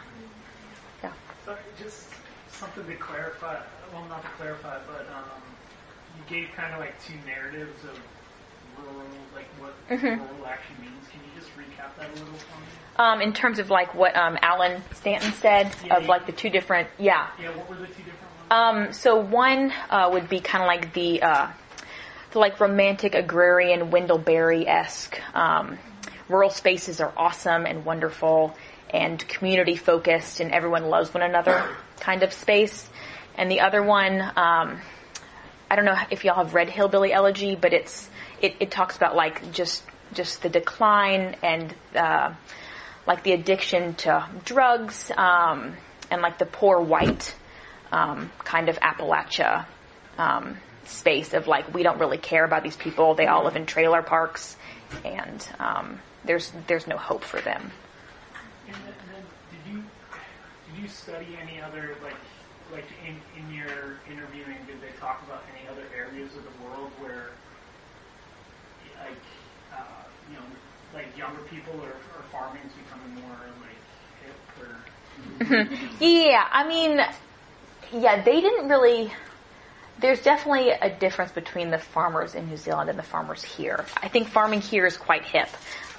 [1.03, 1.13] Yeah.
[1.45, 2.09] Sorry, just
[2.51, 3.61] something to clarify.
[3.93, 5.43] Well, not to clarify, but um,
[6.17, 7.99] you gave kind of like two narratives of
[9.35, 10.19] like what Mhm.
[10.19, 11.07] rural actually means.
[11.11, 12.67] Can you just recap that a little for me?
[12.97, 16.89] Um, in terms of like what um, Allen Stanton said of like the two different,
[16.99, 17.29] yeah.
[17.39, 18.87] Yeah, what were the two different ones?
[18.89, 21.49] Um, so one uh, would be kind of like the uh,
[22.33, 25.19] the like romantic agrarian Wendell Berry esque.
[25.35, 25.79] Um,
[26.29, 28.57] rural spaces are awesome and wonderful
[28.93, 31.65] and community focused and everyone loves one another
[32.01, 32.89] kind of space.
[33.37, 34.81] And the other one, um,
[35.71, 38.10] I don't know if y'all have read Hillbilly Elegy, but it's
[38.41, 42.33] it, it talks about like just just the decline and uh,
[43.07, 45.77] like the addiction to drugs um,
[46.11, 47.35] and like the poor white
[47.93, 49.67] um, kind of Appalachia
[50.19, 53.15] um, space of like we don't really care about these people.
[53.15, 54.57] They all live in trailer parks,
[55.05, 57.71] and um, there's there's no hope for them.
[58.67, 59.85] And then, and then did you
[60.73, 62.17] did you study any other like
[62.73, 64.59] like in in your interviewing?
[64.67, 67.31] Did they talk about any other areas of the world where
[69.01, 69.17] like
[69.73, 69.83] uh,
[70.31, 70.45] you know
[70.95, 73.81] like younger people or, or farming's becoming more like
[74.25, 74.77] hip or
[76.01, 77.01] Yeah, I mean,
[77.93, 79.13] yeah, they didn't really.
[80.01, 83.85] There's definitely a difference between the farmers in New Zealand and the farmers here.
[84.03, 85.49] I think farming here is quite hip,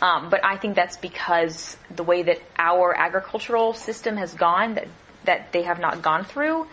[0.02, 4.88] um, but I think that's because the way that our agricultural system has gone, that
[5.26, 6.68] that they have not gone through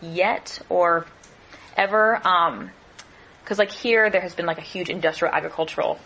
[0.00, 1.06] yet or
[1.76, 2.20] ever.
[3.42, 5.98] Because like here, there has been like a huge industrial agricultural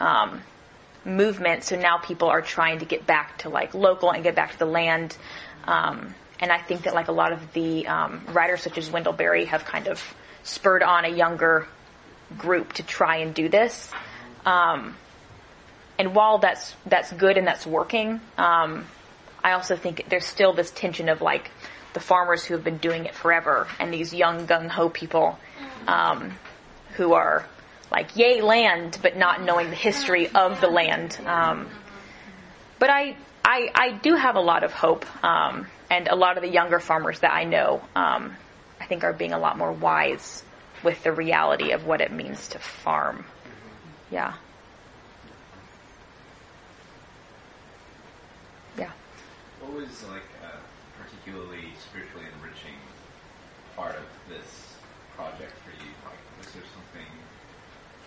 [0.00, 0.42] um,
[1.04, 1.64] movement.
[1.64, 4.58] So now people are trying to get back to like local and get back to
[4.58, 5.16] the land.
[5.64, 9.12] Um, and I think that like a lot of the um, writers such as Wendell
[9.12, 10.02] Berry have kind of
[10.42, 11.66] spurred on a younger
[12.36, 13.90] group to try and do this.
[14.44, 14.96] Um,
[15.98, 18.86] and while that's that's good and that's working, um,
[19.44, 21.50] I also think there's still this tension of like
[21.94, 25.38] the farmers who have been doing it forever and these young gung ho people
[25.86, 26.32] um,
[26.96, 27.46] who are
[27.90, 31.18] like yay land, but not knowing the history of the land.
[31.26, 31.68] Um,
[32.78, 36.42] but I, I, I do have a lot of hope, um, and a lot of
[36.42, 38.36] the younger farmers that I know, um,
[38.80, 40.42] I think, are being a lot more wise
[40.82, 43.24] with the reality of what it means to farm.
[44.10, 44.34] Yeah.
[48.78, 48.90] Yeah.
[49.60, 50.58] What was like a
[51.00, 52.74] particularly spiritually enriching
[53.76, 54.62] part of this
[55.42, 55.61] something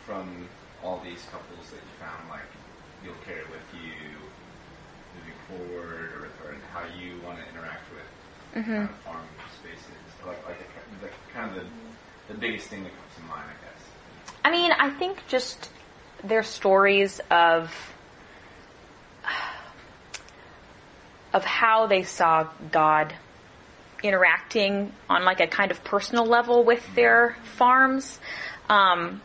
[0.06, 0.48] from
[0.84, 2.46] all these couples that you found like
[3.04, 3.92] you'll carry with you
[5.16, 9.26] moving forward, or, or how you want to interact with kind of farm
[9.60, 9.82] spaces?
[10.26, 13.66] Like, like the, the kind of the, the biggest thing that comes to mind, I
[13.66, 13.84] guess.
[14.44, 15.70] I mean, I think just
[16.24, 17.74] their stories of
[21.34, 23.14] of how they saw God
[24.02, 28.20] interacting on like a kind of personal level with their farms.
[28.70, 29.22] Um,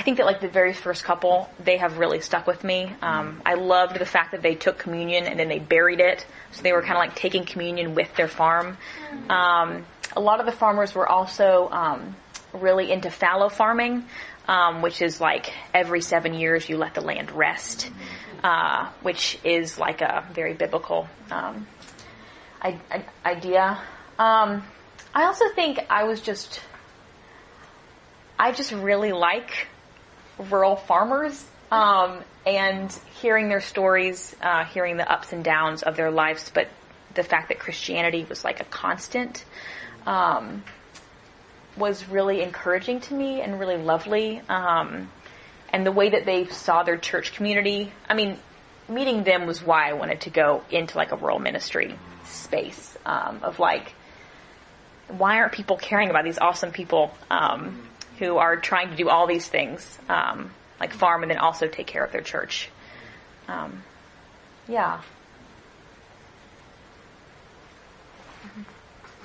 [0.00, 2.90] I think that like the very first couple, they have really stuck with me.
[3.02, 6.62] Um, I loved the fact that they took communion and then they buried it, so
[6.62, 8.78] they were kind of like taking communion with their farm.
[9.28, 9.84] Um,
[10.16, 12.16] a lot of the farmers were also um,
[12.54, 14.06] really into fallow farming,
[14.48, 17.90] um, which is like every seven years you let the land rest,
[18.42, 21.66] uh, which is like a very biblical um,
[22.62, 23.78] I- I- idea.
[24.18, 24.64] Um,
[25.14, 26.58] I also think I was just,
[28.38, 29.66] I just really like
[30.40, 36.10] rural farmers um, and hearing their stories, uh, hearing the ups and downs of their
[36.10, 36.68] lives, but
[37.14, 39.44] the fact that Christianity was like a constant
[40.06, 40.64] um,
[41.76, 44.40] was really encouraging to me and really lovely.
[44.48, 45.10] Um,
[45.72, 48.38] and the way that they saw their church community, I mean,
[48.88, 53.40] meeting them was why I wanted to go into like a rural ministry space um,
[53.42, 53.94] of like,
[55.08, 57.82] why aren't people caring about these awesome people um,
[58.20, 61.86] who are trying to do all these things, um, like farm and then also take
[61.86, 62.68] care of their church?
[63.48, 63.82] Um,
[64.68, 65.00] yeah.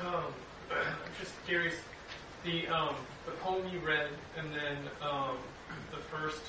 [0.02, 0.08] Um,
[0.72, 1.76] I'm just curious.
[2.46, 5.38] The um, the poem you read, and then um,
[5.92, 6.42] the first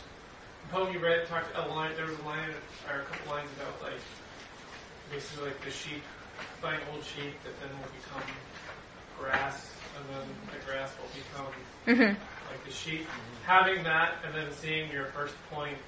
[0.70, 1.92] poem you read talked a line.
[1.97, 2.51] There was a line
[2.88, 4.01] or a couple lines about like
[5.11, 6.03] basically like the sheep,
[6.61, 8.22] finding old sheep that then will become
[9.21, 11.53] grass, and then the grass will become
[11.87, 12.21] Mm-hmm.
[12.51, 13.07] like the sheep.
[13.45, 15.79] Having that, and then seeing your first point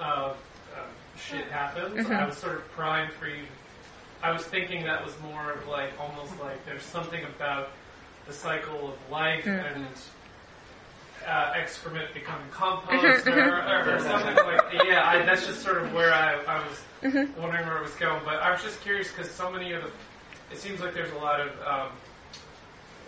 [0.00, 0.36] of
[0.76, 2.16] um, shit happens, Mhm.
[2.18, 3.44] I was sort of primed for you.
[4.22, 7.68] I was thinking that was more of like almost like there's something about
[8.26, 9.74] the cycle of life Mm.
[9.74, 9.86] and
[11.26, 15.06] uh, excrement becoming compost or, or, or something like yeah.
[15.08, 17.36] I, that's just sort of where I, I was Mhm.
[17.36, 18.22] wondering where it was going.
[18.24, 19.90] But I was just curious because so many of the
[20.50, 21.92] it seems like there's a lot of um,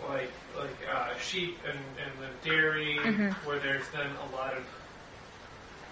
[0.09, 3.33] like like uh, sheep and, and the dairy Mhm.
[3.45, 4.63] where there's then a lot of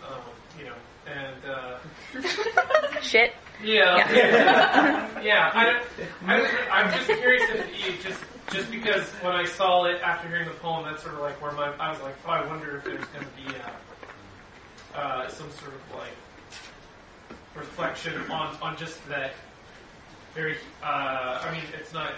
[0.08, 0.22] um,
[0.60, 0.76] you know
[1.08, 3.34] and uh, Shit.
[3.64, 4.16] yeah Yeah.
[4.16, 5.52] yeah, yeah.
[5.54, 5.82] I,
[6.28, 8.20] I, i'm just curious if you just
[8.52, 11.52] just because when I saw it after hearing the poem, that's sort of like where
[11.54, 13.48] my I was like, oh, I wonder if there's going to be
[14.94, 16.14] uh, uh, some sort of like
[17.56, 19.32] reflection on on just that
[20.36, 20.58] very.
[20.84, 22.12] Uh, I mean, it's not.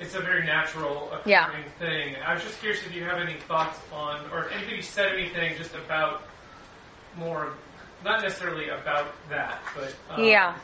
[0.00, 1.48] It's a very natural occurring Yeah.
[1.78, 2.16] thing.
[2.24, 5.56] I was just curious if you have any thoughts on, or if anybody said anything
[5.58, 6.22] just about
[7.16, 7.52] more,
[8.04, 10.54] not necessarily about that, but um, Yeah.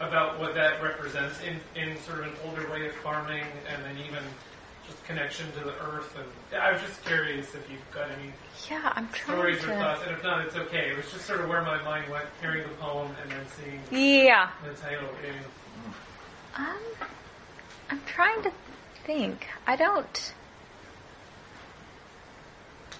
[0.00, 3.98] about what that represents in, in sort of an older way of farming, and then
[4.06, 4.22] even
[4.86, 6.16] just connection to the earth.
[6.16, 8.32] And I was just curious if you've got any
[8.70, 9.78] Yeah, I'm trying stories or to.
[9.78, 10.90] thoughts, and if not, it's okay.
[10.90, 13.82] It was just sort of where my mind went, hearing the poem and then seeing
[14.24, 14.50] Yeah.
[14.64, 15.08] the title.
[16.56, 16.78] Um,
[17.90, 18.52] I'm trying to
[19.08, 19.46] think.
[19.66, 20.32] I don't.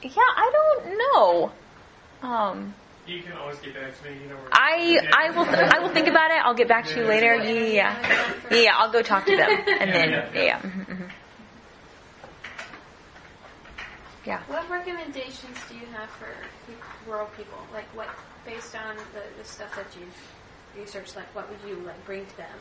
[0.03, 1.53] Yeah, I don't know.
[2.23, 2.75] Um,
[3.07, 4.17] you can always get back to me.
[4.23, 6.39] You know where I I will I will think about it.
[6.45, 7.35] I'll get back to you later.
[7.37, 8.01] Yeah,
[8.51, 8.73] yeah, yeah.
[8.79, 9.51] I'll go talk to them,
[9.81, 10.43] and then Yeah, yeah, yeah.
[10.43, 10.59] yeah.
[10.61, 11.11] mhm, mhm.
[14.25, 14.41] Yeah.
[14.49, 16.33] What recommendations do you have for
[17.07, 17.59] rural people?
[17.73, 18.09] Like, what
[18.47, 20.19] based on the, the stuff that you've
[20.77, 22.59] researched, like, what would you like bring to them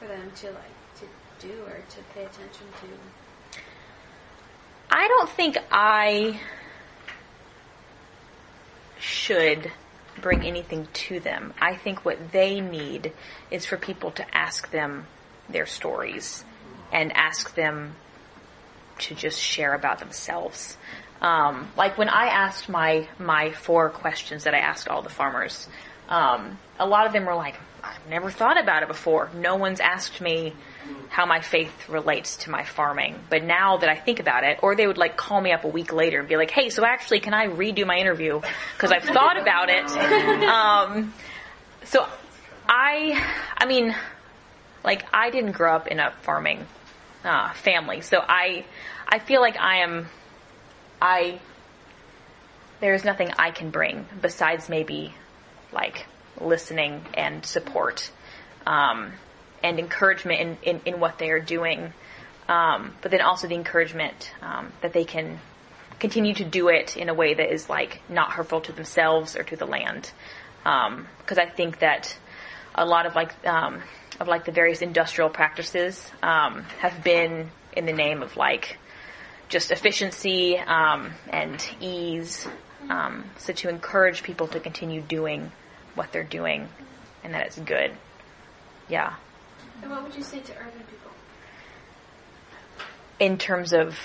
[0.00, 0.85] for them to like to
[1.40, 3.60] do or to pay attention to?
[4.90, 6.40] I don't think I
[8.98, 9.70] should
[10.20, 11.52] bring anything to them.
[11.60, 13.12] I think what they need
[13.50, 15.06] is for people to ask them
[15.48, 16.44] their stories
[16.92, 17.94] and ask them
[18.98, 20.76] to just share about themselves.
[21.20, 25.68] Um, like when I asked my my four questions that I asked all the farmers,
[26.08, 27.56] um, a lot of them were like,
[27.86, 29.30] "I've never thought about it before.
[29.34, 30.54] No one's asked me
[31.08, 34.74] how my faith relates to my farming." But now that I think about it, or
[34.74, 37.20] they would like call me up a week later and be like, "Hey, so actually,
[37.20, 38.40] can I redo my interview
[38.74, 39.84] because I've thought about it?"
[40.48, 41.14] um,
[41.84, 42.06] so
[42.68, 43.24] I,
[43.56, 43.94] I mean,
[44.84, 46.66] like I didn't grow up in a farming
[47.24, 48.64] uh, family, so I,
[49.08, 50.08] I feel like I am,
[51.00, 51.40] I.
[52.78, 55.14] There's nothing I can bring besides maybe,
[55.72, 56.06] like
[56.40, 58.10] listening and support,
[58.66, 59.12] um,
[59.62, 61.92] and encouragement in, in, in what they are doing.
[62.48, 65.40] um, but then also the encouragement um, that they can
[65.98, 69.42] continue to do it in a way that is like not hurtful to themselves or
[69.42, 70.10] to the land.
[70.62, 72.16] Because I think that
[72.74, 73.82] a lot of like um,
[74.20, 78.78] of like the various industrial practices um, have been in the name of like
[79.48, 82.46] just efficiency um, and ease.
[82.88, 85.50] Um, so to encourage people to continue doing
[85.96, 86.68] what they're doing
[87.24, 87.90] and that it's good.
[88.88, 89.14] Yeah.
[89.82, 91.10] And what would you say to urban people?
[93.18, 93.98] In terms of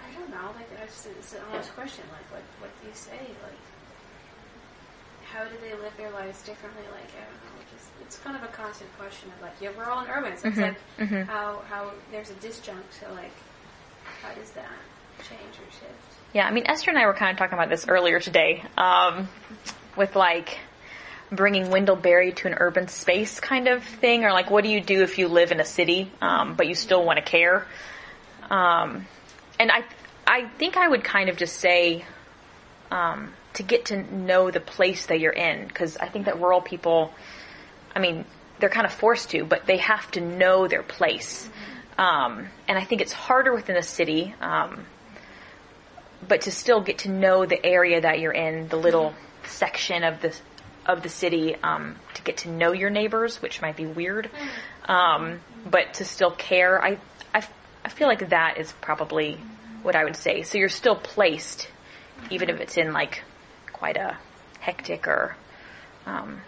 [0.00, 0.50] I don't know.
[0.56, 2.04] Like that's it's an honest question.
[2.12, 3.18] Like what what do you say?
[3.42, 3.58] Like
[5.32, 6.84] how do they live their lives differently?
[6.92, 7.62] Like I don't know.
[7.74, 10.36] Just it's kind of a constant question of like yeah, we're all in urban.
[10.38, 11.26] So it's Mhm, like mhm.
[11.26, 12.92] how how there's a disjunct.
[13.00, 13.32] So like
[14.22, 14.70] how does that
[15.28, 15.92] change or shift?
[16.32, 19.28] Yeah, I mean, Esther and I were kind of talking about this earlier today, um,
[19.96, 20.58] with like
[21.36, 24.80] bringing Wendell Berry to an urban space kind of thing, or like, what do you
[24.80, 27.66] do if you live in a city, um, but you still want to care?
[28.50, 29.06] Um,
[29.58, 29.84] and I,
[30.26, 32.04] I think I would kind of just say,
[32.90, 36.60] um, to get to know the place that you're in, because I think that rural
[36.60, 37.12] people,
[37.94, 38.24] I mean,
[38.58, 41.48] they're kind of forced to, but they have to know their place.
[41.96, 44.34] Um, and I think it's harder within a city.
[44.40, 44.86] Um,
[46.26, 49.14] but to still get to know the area that you're in, the little
[49.46, 50.34] section of the
[50.86, 54.30] of the city, um, to get to know your neighbors, which might be weird,
[54.86, 56.82] um, but to still care.
[56.82, 56.98] I,
[57.34, 57.46] I
[57.84, 59.38] I feel like that is probably
[59.82, 60.42] what I would say.
[60.42, 61.68] So you're still placed,
[62.30, 63.22] even if it's in like
[63.72, 64.16] quite a
[64.60, 65.36] hectic or,
[66.06, 66.40] um,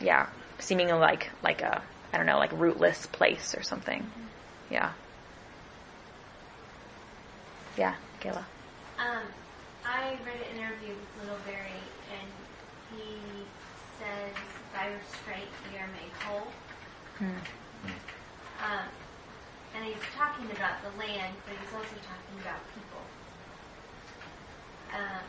[0.00, 0.28] yeah,
[0.58, 4.04] seemingly like like a I don't know like rootless place or something.
[4.70, 4.92] Yeah.
[7.76, 8.44] Yeah, Kayla.
[8.98, 9.22] Um,
[9.84, 11.81] I read an interview with Wendell Berry, and he
[14.12, 14.34] says,
[14.74, 16.48] "By restraint we are made whole."
[18.62, 18.88] Um,
[19.74, 23.02] and he's talking about the land, but he's also talking about people.
[24.92, 25.24] Um,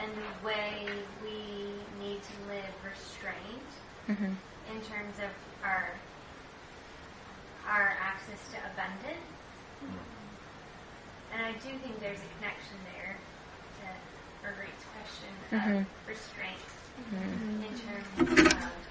[0.00, 0.88] and the way
[1.22, 1.72] we
[2.04, 3.70] need to live restrained
[4.10, 4.34] Mm-hmm.
[4.74, 5.30] in terms of
[5.62, 5.94] our
[7.68, 9.30] our access to abundance.
[11.32, 13.31] And I do think there's a connection there to
[14.42, 15.80] Marguerite's question Mhm.
[15.80, 16.58] of restraint
[16.98, 17.64] Mhm.
[17.64, 18.86] in terms of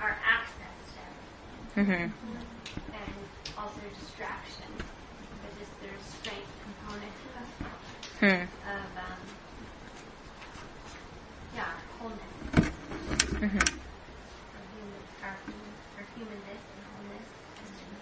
[0.00, 2.44] our access to everything Mm-hmm.
[2.92, 4.66] and also distraction,
[5.42, 7.48] but just the restraint component of,
[8.18, 8.42] Hmm.
[8.66, 9.38] of um,
[11.54, 12.36] yeah, wholeness.
[13.40, 13.58] Mm-hmm.
[14.54, 15.02] Our, human,
[15.96, 17.96] our humanness and wholeness and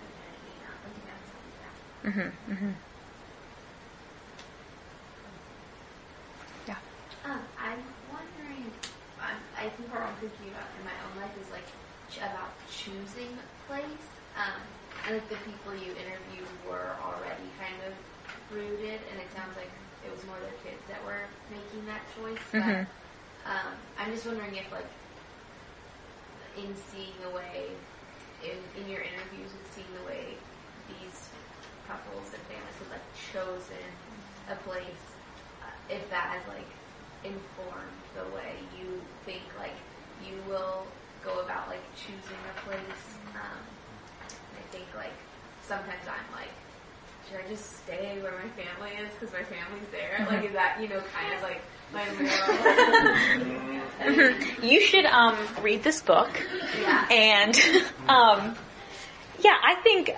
[0.62, 1.76] not living outside of that.
[2.04, 2.52] Mm-hmm.
[2.54, 2.72] Mm-hmm.
[6.68, 6.78] Yeah.
[7.26, 8.72] Um, I'm wondering.
[9.56, 11.68] I think what I'm thinking about in my own life is like
[12.10, 14.08] ch- about choosing place.
[14.36, 14.62] Um,
[15.08, 17.94] and like the people you interviewed were already kind of
[18.52, 19.72] rooted, and it sounds like
[20.04, 22.42] it was more their kids that were making that choice.
[22.52, 22.84] But
[23.46, 24.90] um, I'm just wondering if like
[26.58, 27.72] in seeing the way
[28.43, 30.38] in in your interviews and seeing the way
[30.88, 31.30] these
[31.88, 33.86] couples and families have like chosen
[34.49, 35.04] a place,
[35.62, 36.68] uh, if that has like
[37.24, 39.76] informed the way you think like
[40.24, 40.88] you will
[41.24, 43.04] go about like choosing a place.
[43.36, 43.64] Um,
[44.54, 45.16] I think like
[45.64, 46.51] sometimes I'm like,
[47.28, 50.26] should I just stay where my family is because my family's there?
[50.28, 51.62] Like, is that you know kind of like?
[54.62, 56.30] You should um, read this book.
[56.82, 57.08] Yeah.
[57.10, 57.56] And
[58.08, 58.56] um,
[59.39, 60.12] yeah, I think.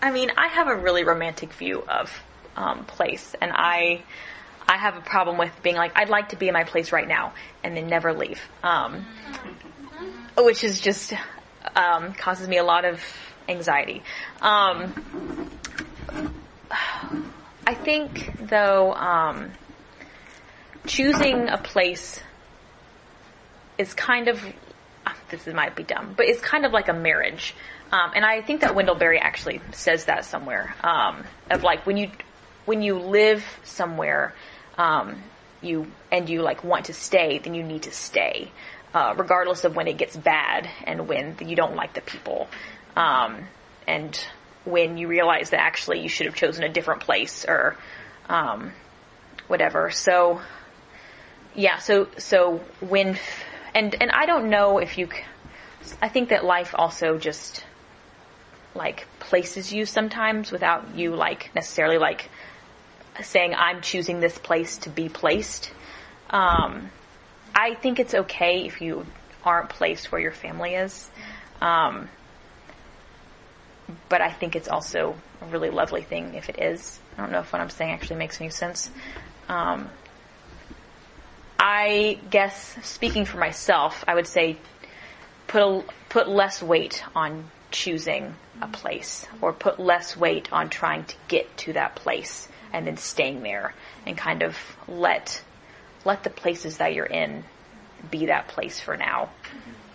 [0.00, 2.12] I mean, I have a really romantic view of
[2.56, 4.02] um, place, and I
[4.68, 7.06] I have a problem with being like I'd like to be in my place right
[7.06, 9.06] now and then never leave, um,
[10.36, 11.12] which is just
[11.76, 13.00] um, causes me a lot of
[13.48, 14.02] anxiety.
[14.40, 14.92] Um,
[17.66, 18.92] I think though.
[20.86, 22.20] Choosing a place
[23.78, 24.44] is kind of
[25.06, 27.54] ah, this might be dumb, but it's kind of like a marriage.
[27.90, 31.96] Um, and I think that Wendell Berry actually says that somewhere um, of like when
[31.96, 32.10] you
[32.64, 34.34] when you live somewhere,
[34.78, 35.22] um,
[35.60, 38.50] you and you like want to stay, then you need to stay,
[38.94, 42.48] uh, regardless of when it gets bad and when you don't like the people,
[42.96, 43.46] um,
[43.86, 44.18] and
[44.64, 47.76] when you realize that actually you should have chosen a different place or
[48.28, 48.72] um,
[49.48, 49.90] whatever.
[49.90, 50.40] So
[51.54, 53.18] yeah, so so when
[53.74, 55.08] and and I don't know if you
[56.00, 57.64] I think that life also just
[58.74, 62.30] like places you sometimes without you like necessarily like
[63.22, 65.70] saying I'm choosing this place to be placed.
[66.30, 66.90] Um,
[67.54, 69.04] I think it's okay if you
[69.44, 71.10] aren't placed where your family is.
[71.60, 72.08] Um,
[74.08, 76.98] but I think it's also a really lovely thing if it is.
[77.16, 78.90] I don't know if what I'm saying actually makes any sense.
[79.48, 79.90] Um,
[81.64, 84.56] I guess speaking for myself, I would say
[85.46, 91.04] put a, put less weight on choosing a place or put less weight on trying
[91.04, 94.58] to get to that place and then staying there and kind of
[94.88, 95.40] let
[96.04, 97.44] let the places that you're in
[98.10, 99.30] be that place for now.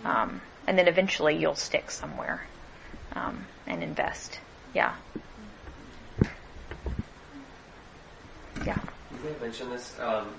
[0.05, 2.45] Um, and then eventually you'll stick somewhere
[3.11, 4.39] um, and invest.
[4.73, 4.95] Yeah.
[8.65, 8.79] Yeah.
[9.11, 10.29] You may this, um,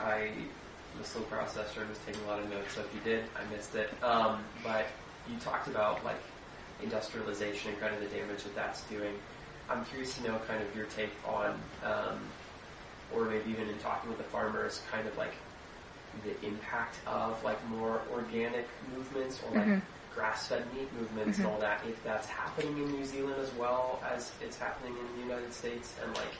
[0.00, 0.30] I
[0.98, 3.44] was slow processor and was taking a lot of notes, so if you did, I
[3.54, 3.90] missed it.
[4.02, 4.86] Um, but
[5.28, 6.20] you talked about like
[6.82, 9.14] industrialization and kind of the damage that that's doing.
[9.68, 12.18] I'm curious to know kind of your take on, um,
[13.12, 15.34] or maybe even in talking with the farmers, kind of like
[16.24, 19.78] the impact of like more organic movements or like Mm-hmm.
[20.14, 21.82] grass-fed meat movements and all that.
[21.86, 25.94] If that's happening in New Zealand as well as it's happening in the United States,
[26.02, 26.32] and like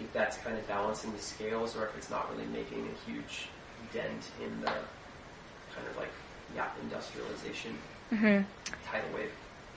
[0.00, 3.48] if that's kind of balancing the scales, or if it's not really making a huge
[3.92, 6.10] dent in the kind of like
[6.54, 7.76] yeah industrialization
[8.10, 8.40] hmm
[8.84, 9.30] tidal wave.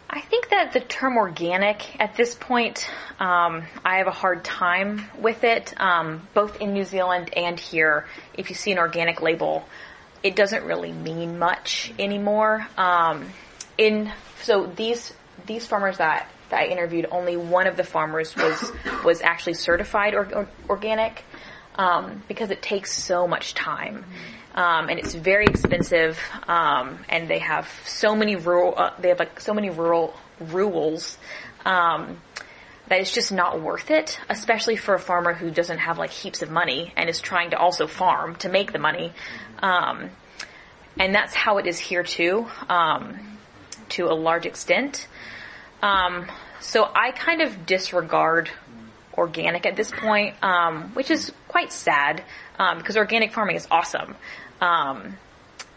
[0.09, 2.89] I think that the term organic at this point,
[3.19, 8.05] um, I have a hard time with it, um, both in New Zealand and here.
[8.33, 9.67] If you see an organic label,
[10.23, 12.65] it doesn't really mean much anymore.
[12.77, 13.27] Um,
[13.77, 14.11] in
[14.43, 15.13] so these
[15.45, 18.71] these farmers that, that I interviewed, only one of the farmers was
[19.03, 21.23] was actually certified or, or, organic
[21.75, 24.05] um, because it takes so much time.
[24.55, 29.19] Um, and it's very expensive, um, and they have so many rural, uh, they have
[29.19, 31.19] like so many rural rules,
[31.63, 32.19] um,
[32.87, 36.41] that it's just not worth it, especially for a farmer who doesn't have like heaps
[36.41, 39.13] of money and is trying to also farm to make the money.
[39.59, 40.09] Um,
[40.97, 43.37] and that's how it is here too, um,
[43.89, 45.07] to a large extent.
[45.81, 46.27] Um,
[46.59, 48.49] so I kind of disregard
[49.17, 52.23] organic at this point, um, which is quite sad
[52.59, 54.15] um, because organic farming is awesome.
[54.61, 55.17] Um,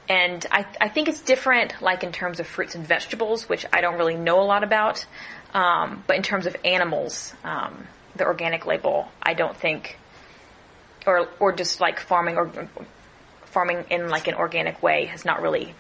[0.09, 3.81] and I, I think it's different, like in terms of fruits and vegetables, which I
[3.81, 5.07] don't really know a lot about.
[5.55, 7.87] Um, but in terms of animals, um,
[8.17, 9.99] the organic label, I don't think,
[11.07, 12.51] or or just like farming or
[13.47, 15.75] farming in like an organic way has not really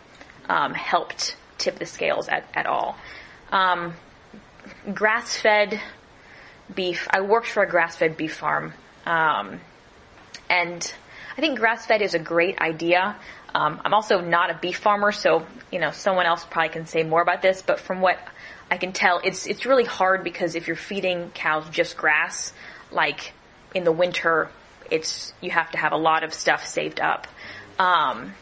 [0.48, 2.96] um, helped tip the scales at at all.
[4.86, 5.80] Um, grass fed
[6.74, 7.08] beef.
[7.10, 8.72] I worked for a grass fed beef farm,
[9.06, 9.60] um,
[10.48, 10.92] and
[11.36, 13.16] I think grass fed is a great idea.
[13.54, 17.02] Um, I'm also not a beef farmer, so you know someone else probably can say
[17.02, 17.62] more about this.
[17.62, 18.18] But from what
[18.70, 22.52] I can tell, it's it's really hard because if you're feeding cows just grass,
[22.90, 23.32] like
[23.74, 24.50] in the winter,
[24.90, 27.26] it's you have to have a lot of stuff saved up.
[27.78, 28.34] Um,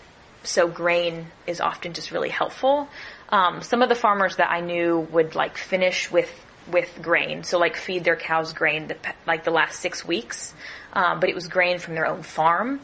[0.42, 2.88] so grain is often just really helpful.
[3.30, 6.30] Um, some of the farmers that I knew would like finish with
[6.70, 10.54] with grain, so like feed their cows grain the, like the last six weeks,
[10.92, 12.80] um, but it was grain from their own farm,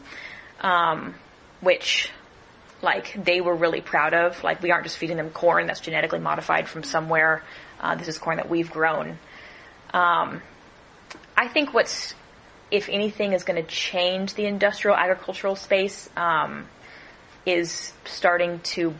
[0.61, 1.13] um,
[1.61, 2.09] which
[2.81, 4.43] like they were really proud of.
[4.43, 7.43] Like we aren't just feeding them corn that's genetically modified from somewhere.
[7.79, 9.17] Uh, this is corn that we've grown.
[9.93, 10.41] Um,
[11.37, 12.13] I think what's
[12.71, 16.67] if anything is going to change the industrial agricultural space um,
[17.45, 18.93] is starting to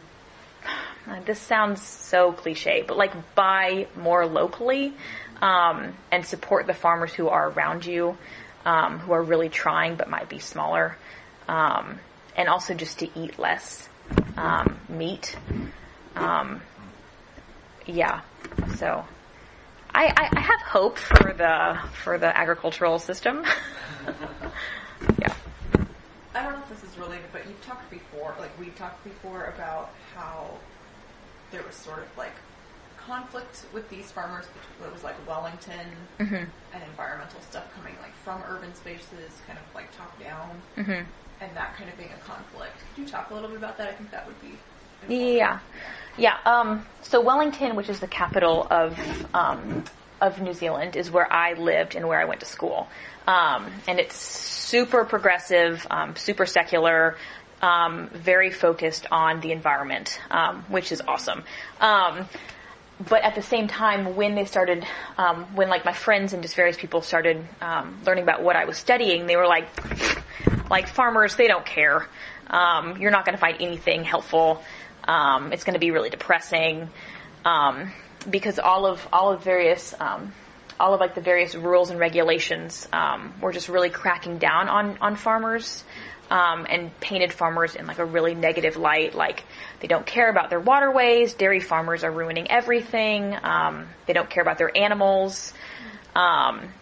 [1.24, 4.94] this sounds so cliche, but like buy more locally
[5.40, 8.16] um, and support the farmers who are around you,
[8.64, 10.96] um, who are really trying but might be smaller,
[11.48, 11.98] um,
[12.36, 13.88] and also just to eat less
[14.36, 15.36] um, meat.
[16.14, 16.62] Um,
[17.86, 18.22] yeah,
[18.76, 19.04] so
[19.94, 23.44] I, I, I have hope for the for the agricultural system.
[25.20, 25.34] yeah.
[26.34, 29.44] I don't know if this is related, but you've talked before, like we've talked before
[29.44, 30.50] about how
[31.50, 32.34] there was sort of like
[32.96, 34.46] conflict with these farmers.
[34.84, 35.86] It was like Wellington
[36.18, 36.44] hmm
[36.74, 41.02] and environmental stuff coming like from urban spaces, kind of like top down, hmm
[41.40, 42.74] and that kind of being a conflict.
[42.94, 43.88] Could you talk a little bit about that?
[43.88, 44.52] I think that would be.
[45.08, 45.60] Yeah,
[46.18, 46.36] yeah.
[46.44, 48.98] Um, so Wellington, which is the capital of
[49.34, 49.84] um,
[50.20, 52.88] of New Zealand, is where I lived and where I went to school.
[53.28, 57.16] Um, and it's super progressive, um, super secular,
[57.62, 61.42] um, very focused on the environment, um, which is awesome.
[61.80, 62.28] Um,
[63.08, 64.86] but at the same time, when they started,
[65.18, 68.64] um, when like my friends and just various people started um, learning about what I
[68.64, 69.68] was studying, they were like,
[70.70, 72.06] like farmers, they don't care.
[72.46, 74.62] Um, you're not going to find anything helpful.
[75.08, 76.88] It's going to be really depressing
[78.28, 79.94] because all of all of various
[80.78, 84.98] all of like the various rules and regulations um, were just really cracking down on
[85.00, 85.84] on farmers
[86.30, 89.14] um, and painted farmers in like a really negative light.
[89.14, 89.44] Like
[89.80, 91.34] they don't care about their waterways.
[91.34, 93.36] Dairy farmers are ruining everything.
[93.42, 95.52] Um, they don't care about their animals.
[96.14, 96.72] Um,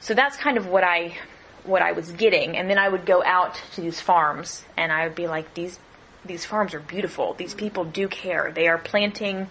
[0.00, 1.16] so that's kind of what I
[1.64, 2.56] what I was getting.
[2.56, 5.78] And then I would go out to these farms and I would be like, these
[6.24, 7.34] these farms are beautiful.
[7.34, 8.52] These people do care.
[8.54, 9.48] They are planting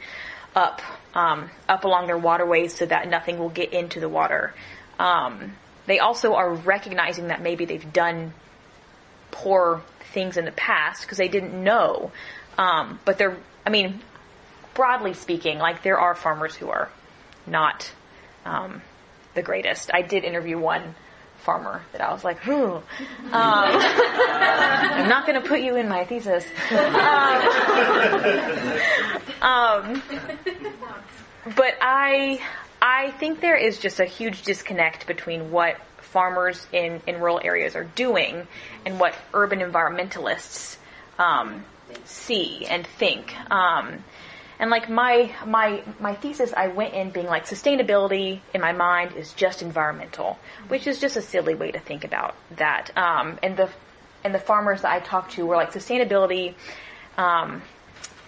[0.55, 0.81] up
[1.13, 4.53] um, up along their waterways so that nothing will get into the water.
[4.99, 5.53] Um,
[5.87, 8.33] they also are recognizing that maybe they've done
[9.35, 9.81] poor
[10.13, 12.11] things in the past because they didn't know.
[12.57, 14.01] Um, but they're, I mean,
[14.73, 16.89] broadly speaking, like there are farmers who are
[17.45, 17.91] not
[18.45, 18.81] um,
[19.33, 19.91] the greatest.
[19.93, 20.95] I did interview one
[21.39, 22.83] farmer that I was like, "Who?" Um,
[23.31, 26.45] I'm not going to put you in my thesis.
[29.41, 30.01] Um,
[31.55, 32.41] but I,
[32.81, 35.77] I think there is just a huge disconnect between what
[36.15, 38.47] farmers in, in rural areas are doing
[38.85, 40.77] and what urban environmentalists
[41.19, 41.65] um,
[42.05, 43.35] see and think.
[43.51, 44.01] Um,
[44.57, 49.17] and like my my my thesis, I went in being like sustainability in my mind
[49.17, 50.39] is just environmental,
[50.69, 52.97] which is just a silly way to think about that.
[52.97, 53.69] Um, and the
[54.23, 56.53] and the farmers that I talked to were like sustainability
[57.17, 57.61] um,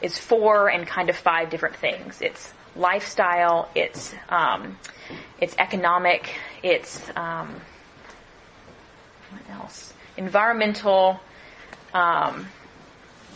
[0.01, 2.21] is four and kind of five different things.
[2.21, 4.77] It's lifestyle, it's um,
[5.39, 6.29] it's economic,
[6.61, 7.55] it's um,
[9.31, 9.93] what else?
[10.15, 11.19] Environmental.
[11.93, 12.47] Um,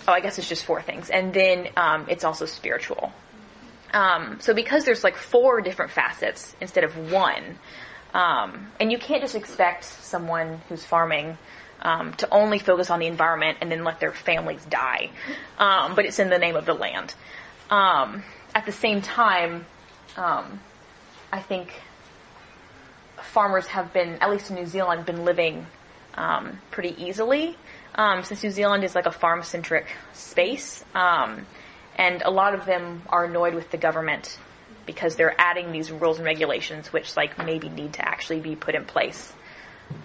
[0.08, 3.12] oh, I guess it's just four things, and then um, it's also spiritual.
[3.94, 7.58] Um, so because there's like four different facets instead of one,
[8.14, 11.38] um, and you can't just expect someone who's farming
[11.82, 15.10] um, to only focus on the environment and then let their families die,
[15.58, 17.14] um, but it's in the name of the land.
[17.70, 18.24] Um,
[18.54, 19.66] at the same time,
[20.18, 21.74] I think
[23.22, 25.66] farmers have been, at least in New Zealand, been living
[26.16, 27.58] um, pretty easily.
[27.96, 31.46] Um, since New Zealand is like a farm centric space, um,
[31.98, 34.38] and a lot of them are annoyed with the government
[34.86, 38.76] because they're adding these rules and regulations, which like maybe need to actually be put
[38.76, 39.34] in place.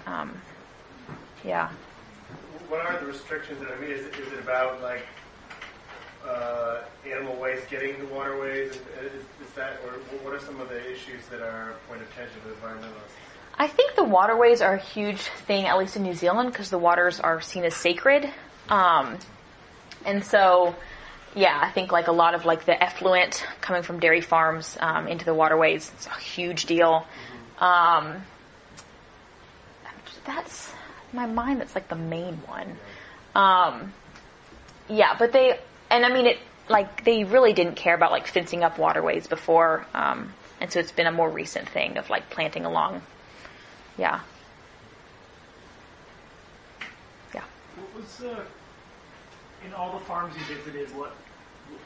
[0.07, 0.41] Um,
[1.45, 1.71] yeah.
[2.69, 3.61] What are the restrictions?
[3.61, 5.07] That I mean, is, is it about like
[6.27, 8.73] uh, animal waste getting into waterways?
[8.73, 8.81] Is,
[9.15, 9.93] is, that, or
[10.23, 13.26] what are some of the issues that are a point of tension to environmentalists?
[13.59, 16.79] I think the waterways are a huge thing, at least in New Zealand, because the
[16.79, 18.31] waters are seen as sacred.
[18.69, 19.19] Um,
[20.05, 20.75] and so,
[21.35, 25.09] yeah, I think like a lot of like the effluent coming from dairy farms um,
[25.09, 27.07] into the waterways, it's a huge deal.
[27.59, 28.23] Um,
[30.27, 30.73] that's
[31.13, 31.61] my mind.
[31.61, 32.77] That's like the main one.
[33.35, 33.95] Um,
[34.89, 35.59] yeah, but they,
[35.91, 36.39] and I mean it,
[36.69, 40.93] like they really didn't care about like fencing up waterways before, um, and so it's
[40.93, 43.01] been a more recent thing of like planting along
[43.99, 44.21] yeah.
[47.35, 47.45] Yeah.
[47.77, 48.45] What was uh,
[49.67, 50.95] in all the farms you visited?
[50.97, 51.15] What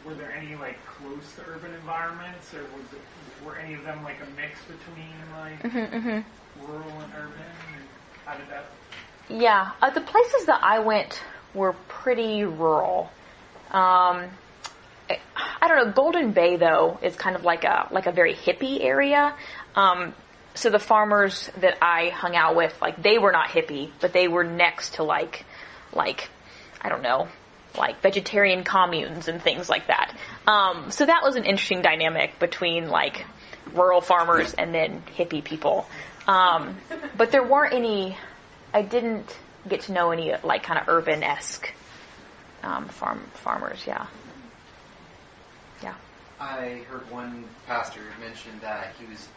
[0.04, 4.02] were there any like close to urban environments, or was it were any of them
[4.04, 6.70] like a mix between like mm-hmm, mm-hmm.
[6.72, 7.38] rural and urban?
[7.74, 7.84] And
[8.26, 8.66] how did that?
[9.28, 11.22] Yeah, uh, the places that I went
[11.54, 13.10] were pretty rural.
[13.70, 14.30] Um,
[15.62, 15.92] I don't know.
[15.92, 19.34] Golden Bay though is kind of like a like a very hippie area.
[19.74, 20.14] Um,
[20.54, 24.28] so the farmers that I hung out with, like they were not hippie, but they
[24.28, 25.44] were next to like,
[25.92, 26.28] like,
[26.80, 27.28] I don't know,
[27.76, 30.16] like vegetarian communes and things like that.
[30.46, 33.24] Um, so that was an interesting dynamic between like
[33.72, 35.86] rural farmers and then hippie people.
[36.26, 36.76] Um,
[37.16, 38.16] but there weren't any.
[38.72, 39.36] I didn't
[39.68, 41.72] get to know any like kind of urban esque
[42.62, 43.84] um, farm farmers.
[43.86, 44.06] Yeah.
[45.82, 45.94] Yeah.
[46.38, 49.28] I heard one pastor mention that he was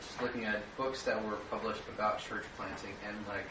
[0.00, 3.48] just looking at books that were published about church planting, and like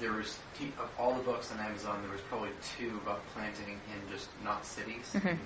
[0.00, 0.38] there was
[0.78, 4.64] of all the books on Amazon, there was probably two about planting in just not
[4.64, 5.28] cities, mm-hmm.
[5.28, 5.40] in,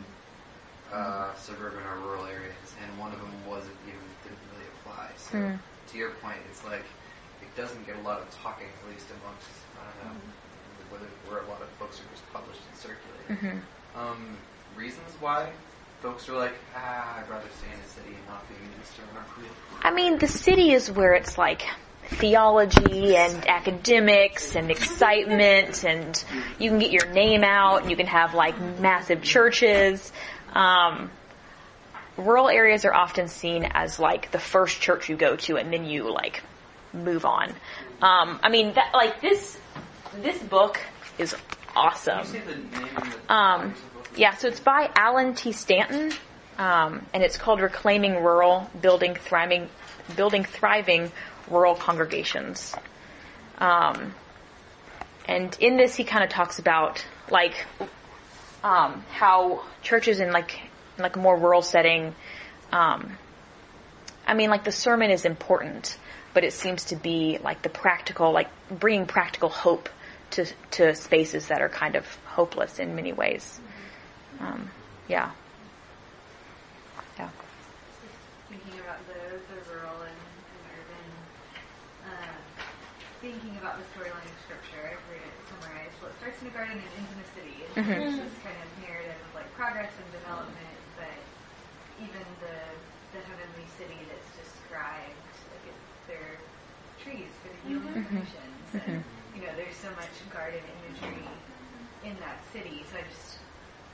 [0.92, 5.08] uh, suburban or rural areas, and one of them wasn't even didn't really apply.
[5.16, 5.58] So mm.
[5.58, 6.84] to your point, it's like
[7.40, 9.48] it doesn't get a lot of talking, at least amongst
[9.78, 10.92] I don't know mm-hmm.
[10.92, 13.28] whether where a lot of books are just published and circulated.
[13.30, 13.98] Mm-hmm.
[13.98, 14.36] Um,
[14.76, 15.52] reasons why
[16.02, 19.16] folks are like, ah, I'd rather stay in the city and not be minister in
[19.16, 19.48] our group?
[19.82, 21.62] I mean, the city is where it's like
[22.08, 26.22] theology and academics and excitement and
[26.58, 30.12] you can get your name out and you can have like massive churches.
[30.52, 31.10] Um,
[32.16, 35.84] rural areas are often seen as like the first church you go to and then
[35.84, 36.42] you like
[36.92, 37.50] move on.
[38.02, 39.56] Um, I mean, that, like this,
[40.20, 40.80] this book
[41.16, 41.34] is
[41.76, 42.24] awesome.
[42.24, 43.74] Can you say the name um,
[44.16, 45.52] yeah, so it's by Allen T.
[45.52, 46.12] Stanton.
[46.58, 49.68] um, and it's called Reclaiming Rural, Building Thriving,
[50.16, 51.10] Building Thriving
[51.48, 52.74] Rural Congregations.
[53.58, 54.14] Um,
[55.26, 57.64] and in this, he kind of talks about like
[58.62, 60.60] um, how churches in like
[60.96, 62.14] in like a more rural setting.
[62.70, 63.16] Um,
[64.26, 65.96] I mean, like the sermon is important,
[66.34, 69.88] but it seems to be like the practical, like bringing practical hope
[70.32, 73.60] to to spaces that are kind of hopeless in many ways.
[74.42, 74.70] Um,
[75.08, 75.30] yeah.
[77.18, 77.30] Yeah.
[78.50, 81.08] Thinking about the, the rural and, and urban,
[82.04, 82.36] uh,
[83.22, 85.96] thinking about the storyline of scripture, I've read it summarized.
[86.02, 87.54] Well, it starts in a garden and ends in a city.
[87.64, 88.18] It's Mhm.
[88.18, 91.16] this kind of narrative of like progress and development, but
[92.02, 92.58] even the
[93.14, 95.76] the heavenly city that's described, like it,
[96.08, 96.38] there are
[96.98, 98.12] trees for the healing Mhm.
[98.24, 99.04] missions, and Mhm.
[99.36, 101.28] you know, there's so much garden imagery
[102.02, 102.84] in that city.
[102.90, 103.38] So I just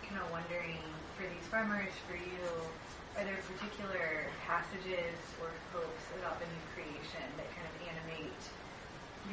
[0.03, 0.78] kind of wondering
[1.19, 2.47] for these farmers, for you,
[3.19, 8.43] are there particular passages or hopes about the new creation that kind of animate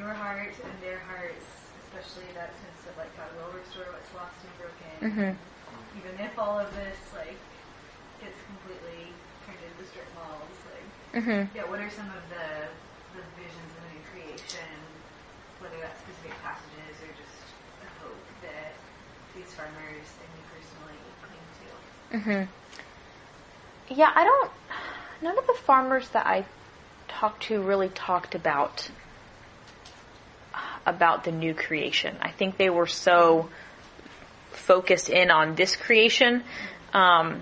[0.01, 1.45] your heart and their hearts,
[1.85, 5.31] especially that sense of like God will restore what's lost and broken, Mhm.
[6.01, 7.37] even if all of this like
[8.17, 9.13] gets completely
[9.45, 10.57] turned into strip malls.
[10.73, 11.53] Like, Mhm.
[11.53, 12.65] yeah, what are some of the
[13.13, 14.75] the visions of the new creation,
[15.63, 17.45] whether that's specific passages or just
[17.79, 18.75] a hope that
[19.31, 20.99] these farmers and you personally
[22.11, 22.45] cling to?
[23.89, 24.51] hmm Yeah, I don't.
[25.21, 26.45] None of the farmers that I
[27.07, 28.89] talked to really talked about
[30.85, 32.15] about the new creation.
[32.21, 33.49] I think they were so
[34.51, 36.43] focused in on this creation.
[36.93, 37.41] Um,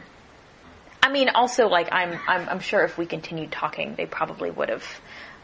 [1.02, 4.70] I mean, also like I'm, I'm, I'm sure if we continued talking, they probably would
[4.70, 4.86] have.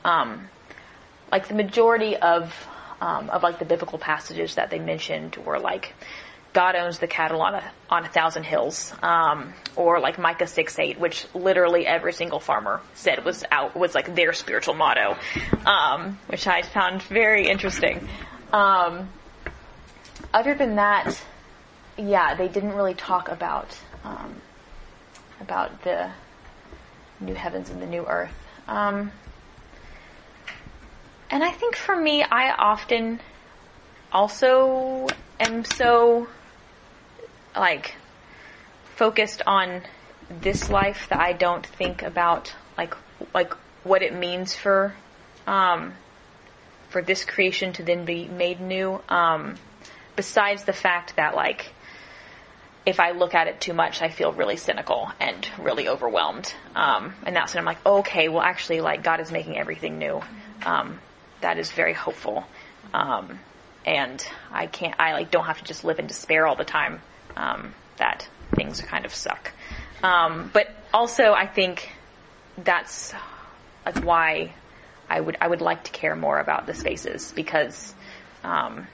[0.06, 0.48] Um,
[1.30, 2.54] like the majority of
[3.02, 5.94] um, of like the biblical passages that they mentioned were like
[6.52, 10.80] God owns the cattle on a on a thousand hills, um, or like Micah six
[10.80, 15.16] eight, which literally every single farmer said was out was like their spiritual motto,
[15.66, 18.08] um, which I found very interesting.
[18.52, 19.10] Um,
[20.34, 21.22] other than that,
[21.98, 24.42] yeah, they didn't really talk about um,
[25.42, 26.10] about the
[27.20, 28.34] new heavens and the new earth.
[28.68, 29.12] Um,
[31.30, 33.20] and I think for me, I often
[34.12, 35.08] also
[35.40, 36.28] am so
[37.60, 37.96] like
[38.96, 39.82] focused on
[40.42, 42.96] this life that I don't think about like
[43.34, 43.54] like
[43.84, 44.94] what it means for
[45.48, 45.94] um,
[46.90, 49.02] for this creation to then be made new.
[49.10, 49.56] Um,
[50.16, 51.74] besides the fact that like
[52.86, 56.54] if I look at it too much, I feel really cynical and really overwhelmed.
[56.76, 60.22] Um, and that's when I'm like, okay, well, actually, like God is making everything new.
[60.66, 61.00] Um,
[61.42, 62.46] that is very hopeful.
[62.94, 63.40] Um,
[63.86, 67.02] and I can't, I like don't have to just live in despair all the time.
[67.36, 69.54] Um, that things kind of suck.
[70.04, 71.90] Um, but also, I think
[72.58, 73.14] that's
[73.86, 74.54] like why
[75.10, 77.94] I would I would like to care more about the spaces because,
[78.44, 78.88] um,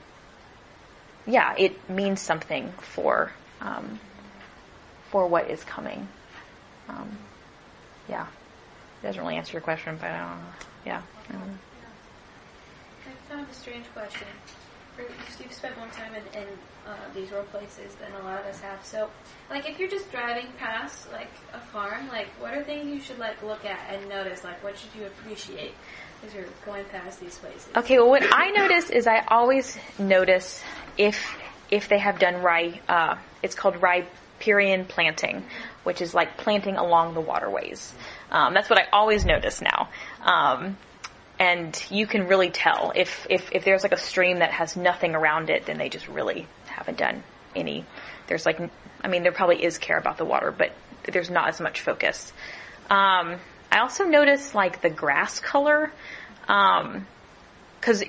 [1.25, 3.31] yeah, it means something for
[3.61, 3.99] um,
[5.11, 6.07] for what is coming.
[6.87, 7.17] Um,
[8.07, 8.27] yeah,
[9.01, 10.45] it doesn't really answer your question, but I don't know.
[10.85, 11.01] Yeah.
[11.29, 11.53] I don't know.
[13.49, 14.27] A strange question.
[14.97, 16.47] You've spent more time in, in
[16.87, 18.83] uh, these rural places than a lot of us have.
[18.85, 19.09] So,
[19.49, 23.19] like, if you're just driving past like a farm, like, what are things you should
[23.19, 24.43] like look at and notice?
[24.43, 25.73] Like, what should you appreciate
[26.25, 27.67] as you're going past these places?
[27.75, 30.63] Okay, well, what I notice is I always notice
[30.97, 31.35] if
[31.69, 32.79] if they have done rye.
[32.87, 35.43] Uh, it's called riparian planting,
[35.83, 37.93] which is like planting along the waterways.
[38.31, 39.89] Um, that's what I always notice now.
[40.21, 40.77] Um,
[41.39, 45.15] and you can really tell if, if if there's like a stream that has nothing
[45.15, 47.23] around it, then they just really haven't done
[47.55, 47.85] any.
[48.27, 48.59] There's like,
[49.03, 50.71] I mean, there probably is care about the water, but
[51.03, 52.31] there's not as much focus.
[52.89, 53.37] Um,
[53.71, 55.91] I also notice like the grass color,
[56.41, 58.03] because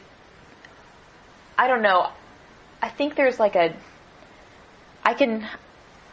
[1.59, 2.09] I don't know.
[2.81, 3.75] I think there's like a,
[5.03, 5.47] I can,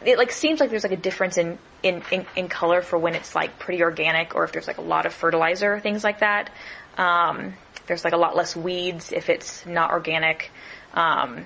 [0.04, 3.14] it like seems like there's like a difference in, in, in, in color for when
[3.14, 6.50] it's like pretty organic or if there's like a lot of fertilizer, things like that.
[6.96, 7.54] Um,
[7.86, 10.50] there's like a lot less weeds if it's not organic.
[10.94, 11.44] Um,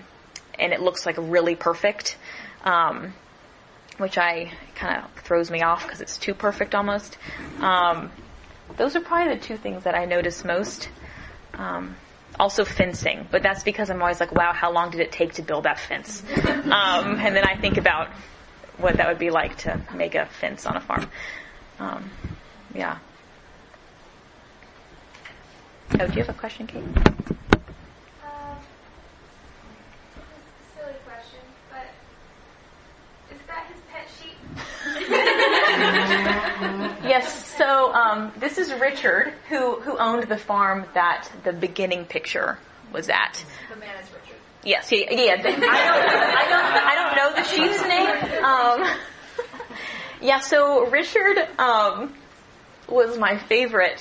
[0.59, 2.17] and it looks like really perfect.
[2.65, 3.13] Um,
[3.99, 7.19] which I kind of throws me off because it's too perfect almost.
[7.61, 8.13] Um,
[8.77, 10.89] those are probably the two things that I notice most.
[11.55, 11.97] Um,
[12.39, 15.43] also fencing, but that's because I'm always like, wow, how long did it take to
[15.43, 16.23] build that fence?
[16.69, 18.11] Um, and then I think about
[18.79, 21.07] what that would be like to make a fence on a farm.
[21.79, 22.11] Um,
[22.75, 22.99] yeah.
[26.01, 26.83] Oh, do you have a question, Kate?
[26.83, 26.95] Um,
[30.77, 31.41] silly question,
[31.71, 31.87] but
[33.35, 34.37] is that his pet sheep?
[37.09, 37.47] yes.
[37.57, 42.59] So um, this is Richard, who who owned the farm that the beginning picture
[42.93, 43.43] was at.
[43.71, 44.28] The man is Richard.
[44.65, 45.33] Yes, yeah, yeah.
[45.35, 48.45] I don't, I don't, I don't know the sheep's name.
[48.45, 48.99] Um,
[50.21, 50.41] yeah.
[50.41, 52.15] So Richard um,
[52.89, 54.01] was my favorite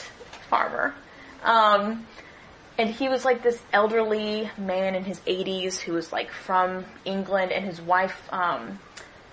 [0.50, 0.94] farmer.
[1.44, 2.06] Um,
[2.78, 7.52] and he was like this elderly man in his 80s who was like from England,
[7.52, 8.80] and his wife um,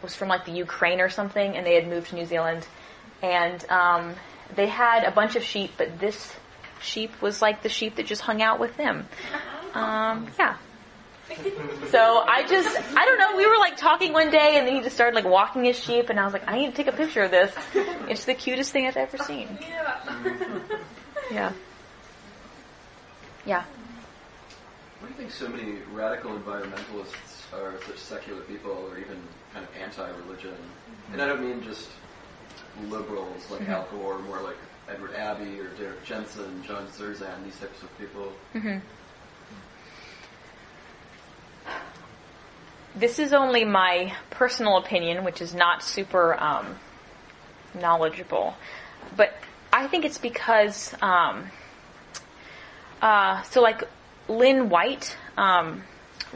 [0.02, 2.66] was from like the Ukraine or something, and they had moved to New Zealand,
[3.22, 4.14] and um,
[4.54, 6.34] they had a bunch of sheep, but this
[6.80, 9.06] sheep was like the sheep that just hung out with them.
[9.74, 10.56] Um, yeah.
[11.90, 14.80] So I just, I don't know, we were like talking one day and then he
[14.80, 16.96] just started like walking his sheep and I was like, I need to take a
[16.96, 17.54] picture of this.
[18.08, 19.58] It's the cutest thing I've ever seen.
[21.30, 21.52] Yeah.
[23.46, 23.64] Yeah.
[25.00, 29.64] Why do you think so many radical environmentalists are such secular people or even kind
[29.64, 30.56] of anti-religion?
[31.12, 31.90] And I don't mean just
[32.88, 33.68] liberals like Mhm.
[33.68, 34.56] Al Gore, more like
[34.88, 38.32] Edward Abbey or Derrick Jensen, John Zerzan, these types of people.
[38.52, 38.78] hmm
[42.96, 46.76] This is only my personal opinion, which is not super um,
[47.74, 48.54] knowledgeable,
[49.16, 49.34] but
[49.72, 51.50] I think it's because um,
[53.02, 53.82] uh, so like
[54.28, 55.82] Lynn White um,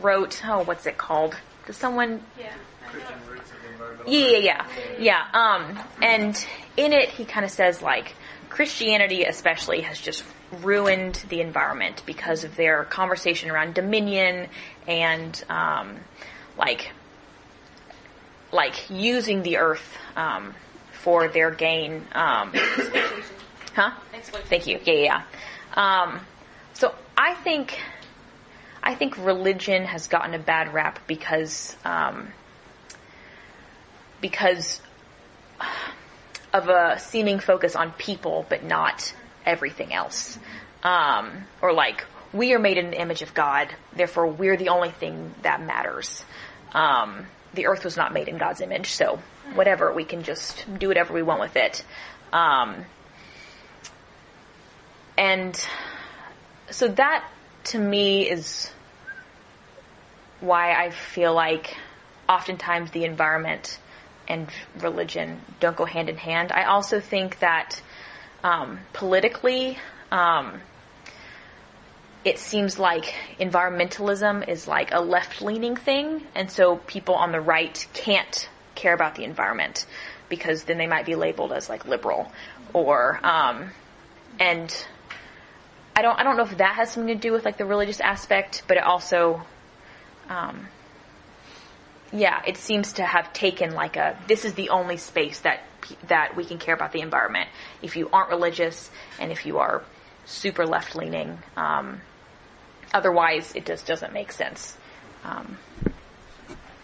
[0.01, 1.37] wrote oh what's it called?
[1.67, 2.53] Does someone Yeah.
[2.91, 4.13] Christian roots of environmental.
[4.13, 4.67] yeah, yeah,
[4.99, 5.55] yeah, yeah.
[5.55, 6.47] Um, and
[6.77, 8.15] in it, he kind of says like
[8.49, 10.25] Christianity, especially, has just
[10.63, 14.49] ruined the environment because of their conversation around dominion
[14.87, 15.97] and um,
[16.57, 16.91] like
[18.51, 20.55] like using the earth um,
[20.93, 22.07] for their gain.
[22.13, 22.53] Um,
[23.75, 23.93] huh?
[24.47, 24.81] Thank you.
[24.85, 25.23] Yeah, yeah.
[25.75, 26.21] Um,
[26.75, 27.79] so I think
[28.83, 32.29] I think religion has gotten a bad rap because um,
[34.21, 34.81] because
[36.53, 39.13] of a seeming focus on people, but not
[39.49, 40.39] everything else.
[40.83, 44.91] Um, or like, we are made in the image of God, therefore we're the only
[44.91, 46.25] thing that matters.
[46.73, 49.19] Um, the earth was not made in God's image, so
[49.55, 51.85] whatever, we can just do whatever we want with it.
[52.33, 52.85] Um,
[55.17, 55.59] and
[56.71, 57.29] so that
[57.65, 58.71] to me is
[60.41, 61.77] why I feel like
[62.29, 63.79] oftentimes the environment
[64.29, 64.49] and
[64.79, 66.53] religion don't go hand in hand.
[66.53, 67.81] I also think that
[68.45, 69.79] um, politically,
[70.11, 70.61] um,
[72.25, 77.87] it seems like environmentalism is like a left-leaning thing, and so people on the right
[77.95, 79.87] can't care about the environment
[80.29, 82.31] because then they might be labeled as like liberal
[82.73, 83.71] or um,
[84.39, 84.87] and
[85.97, 88.01] I don't I don't know if that has something to do with like the religious
[88.01, 89.43] aspect, but it also
[90.29, 90.69] um,
[92.13, 95.61] yeah, it seems to have taken like a this is the only space that
[96.09, 97.49] that we can care about the environment.
[97.83, 99.83] If you aren't religious and if you are
[100.27, 102.01] super left leaning, um,
[102.93, 104.77] otherwise it just doesn't make sense.
[105.25, 105.59] Um,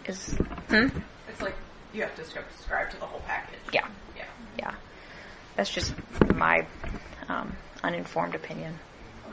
[0.07, 0.35] is
[0.69, 0.89] hmm?
[1.29, 1.55] It's like
[1.93, 3.59] you have to subscribe to the whole package.
[3.73, 3.87] Yeah.
[4.17, 4.25] Yeah.
[4.59, 4.75] Yeah.
[5.57, 5.95] That's just
[6.35, 6.67] my
[7.29, 8.79] um, uninformed opinion.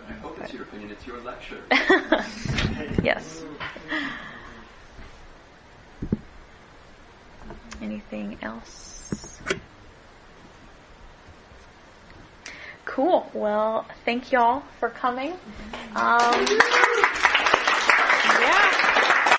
[0.07, 0.91] I hope it's your opinion.
[0.91, 1.63] It's your lecture.
[3.03, 3.43] yes.
[7.81, 8.90] Anything else?
[12.85, 13.31] Cool.
[13.33, 15.33] Well, thank y'all for coming.
[15.95, 16.47] Um.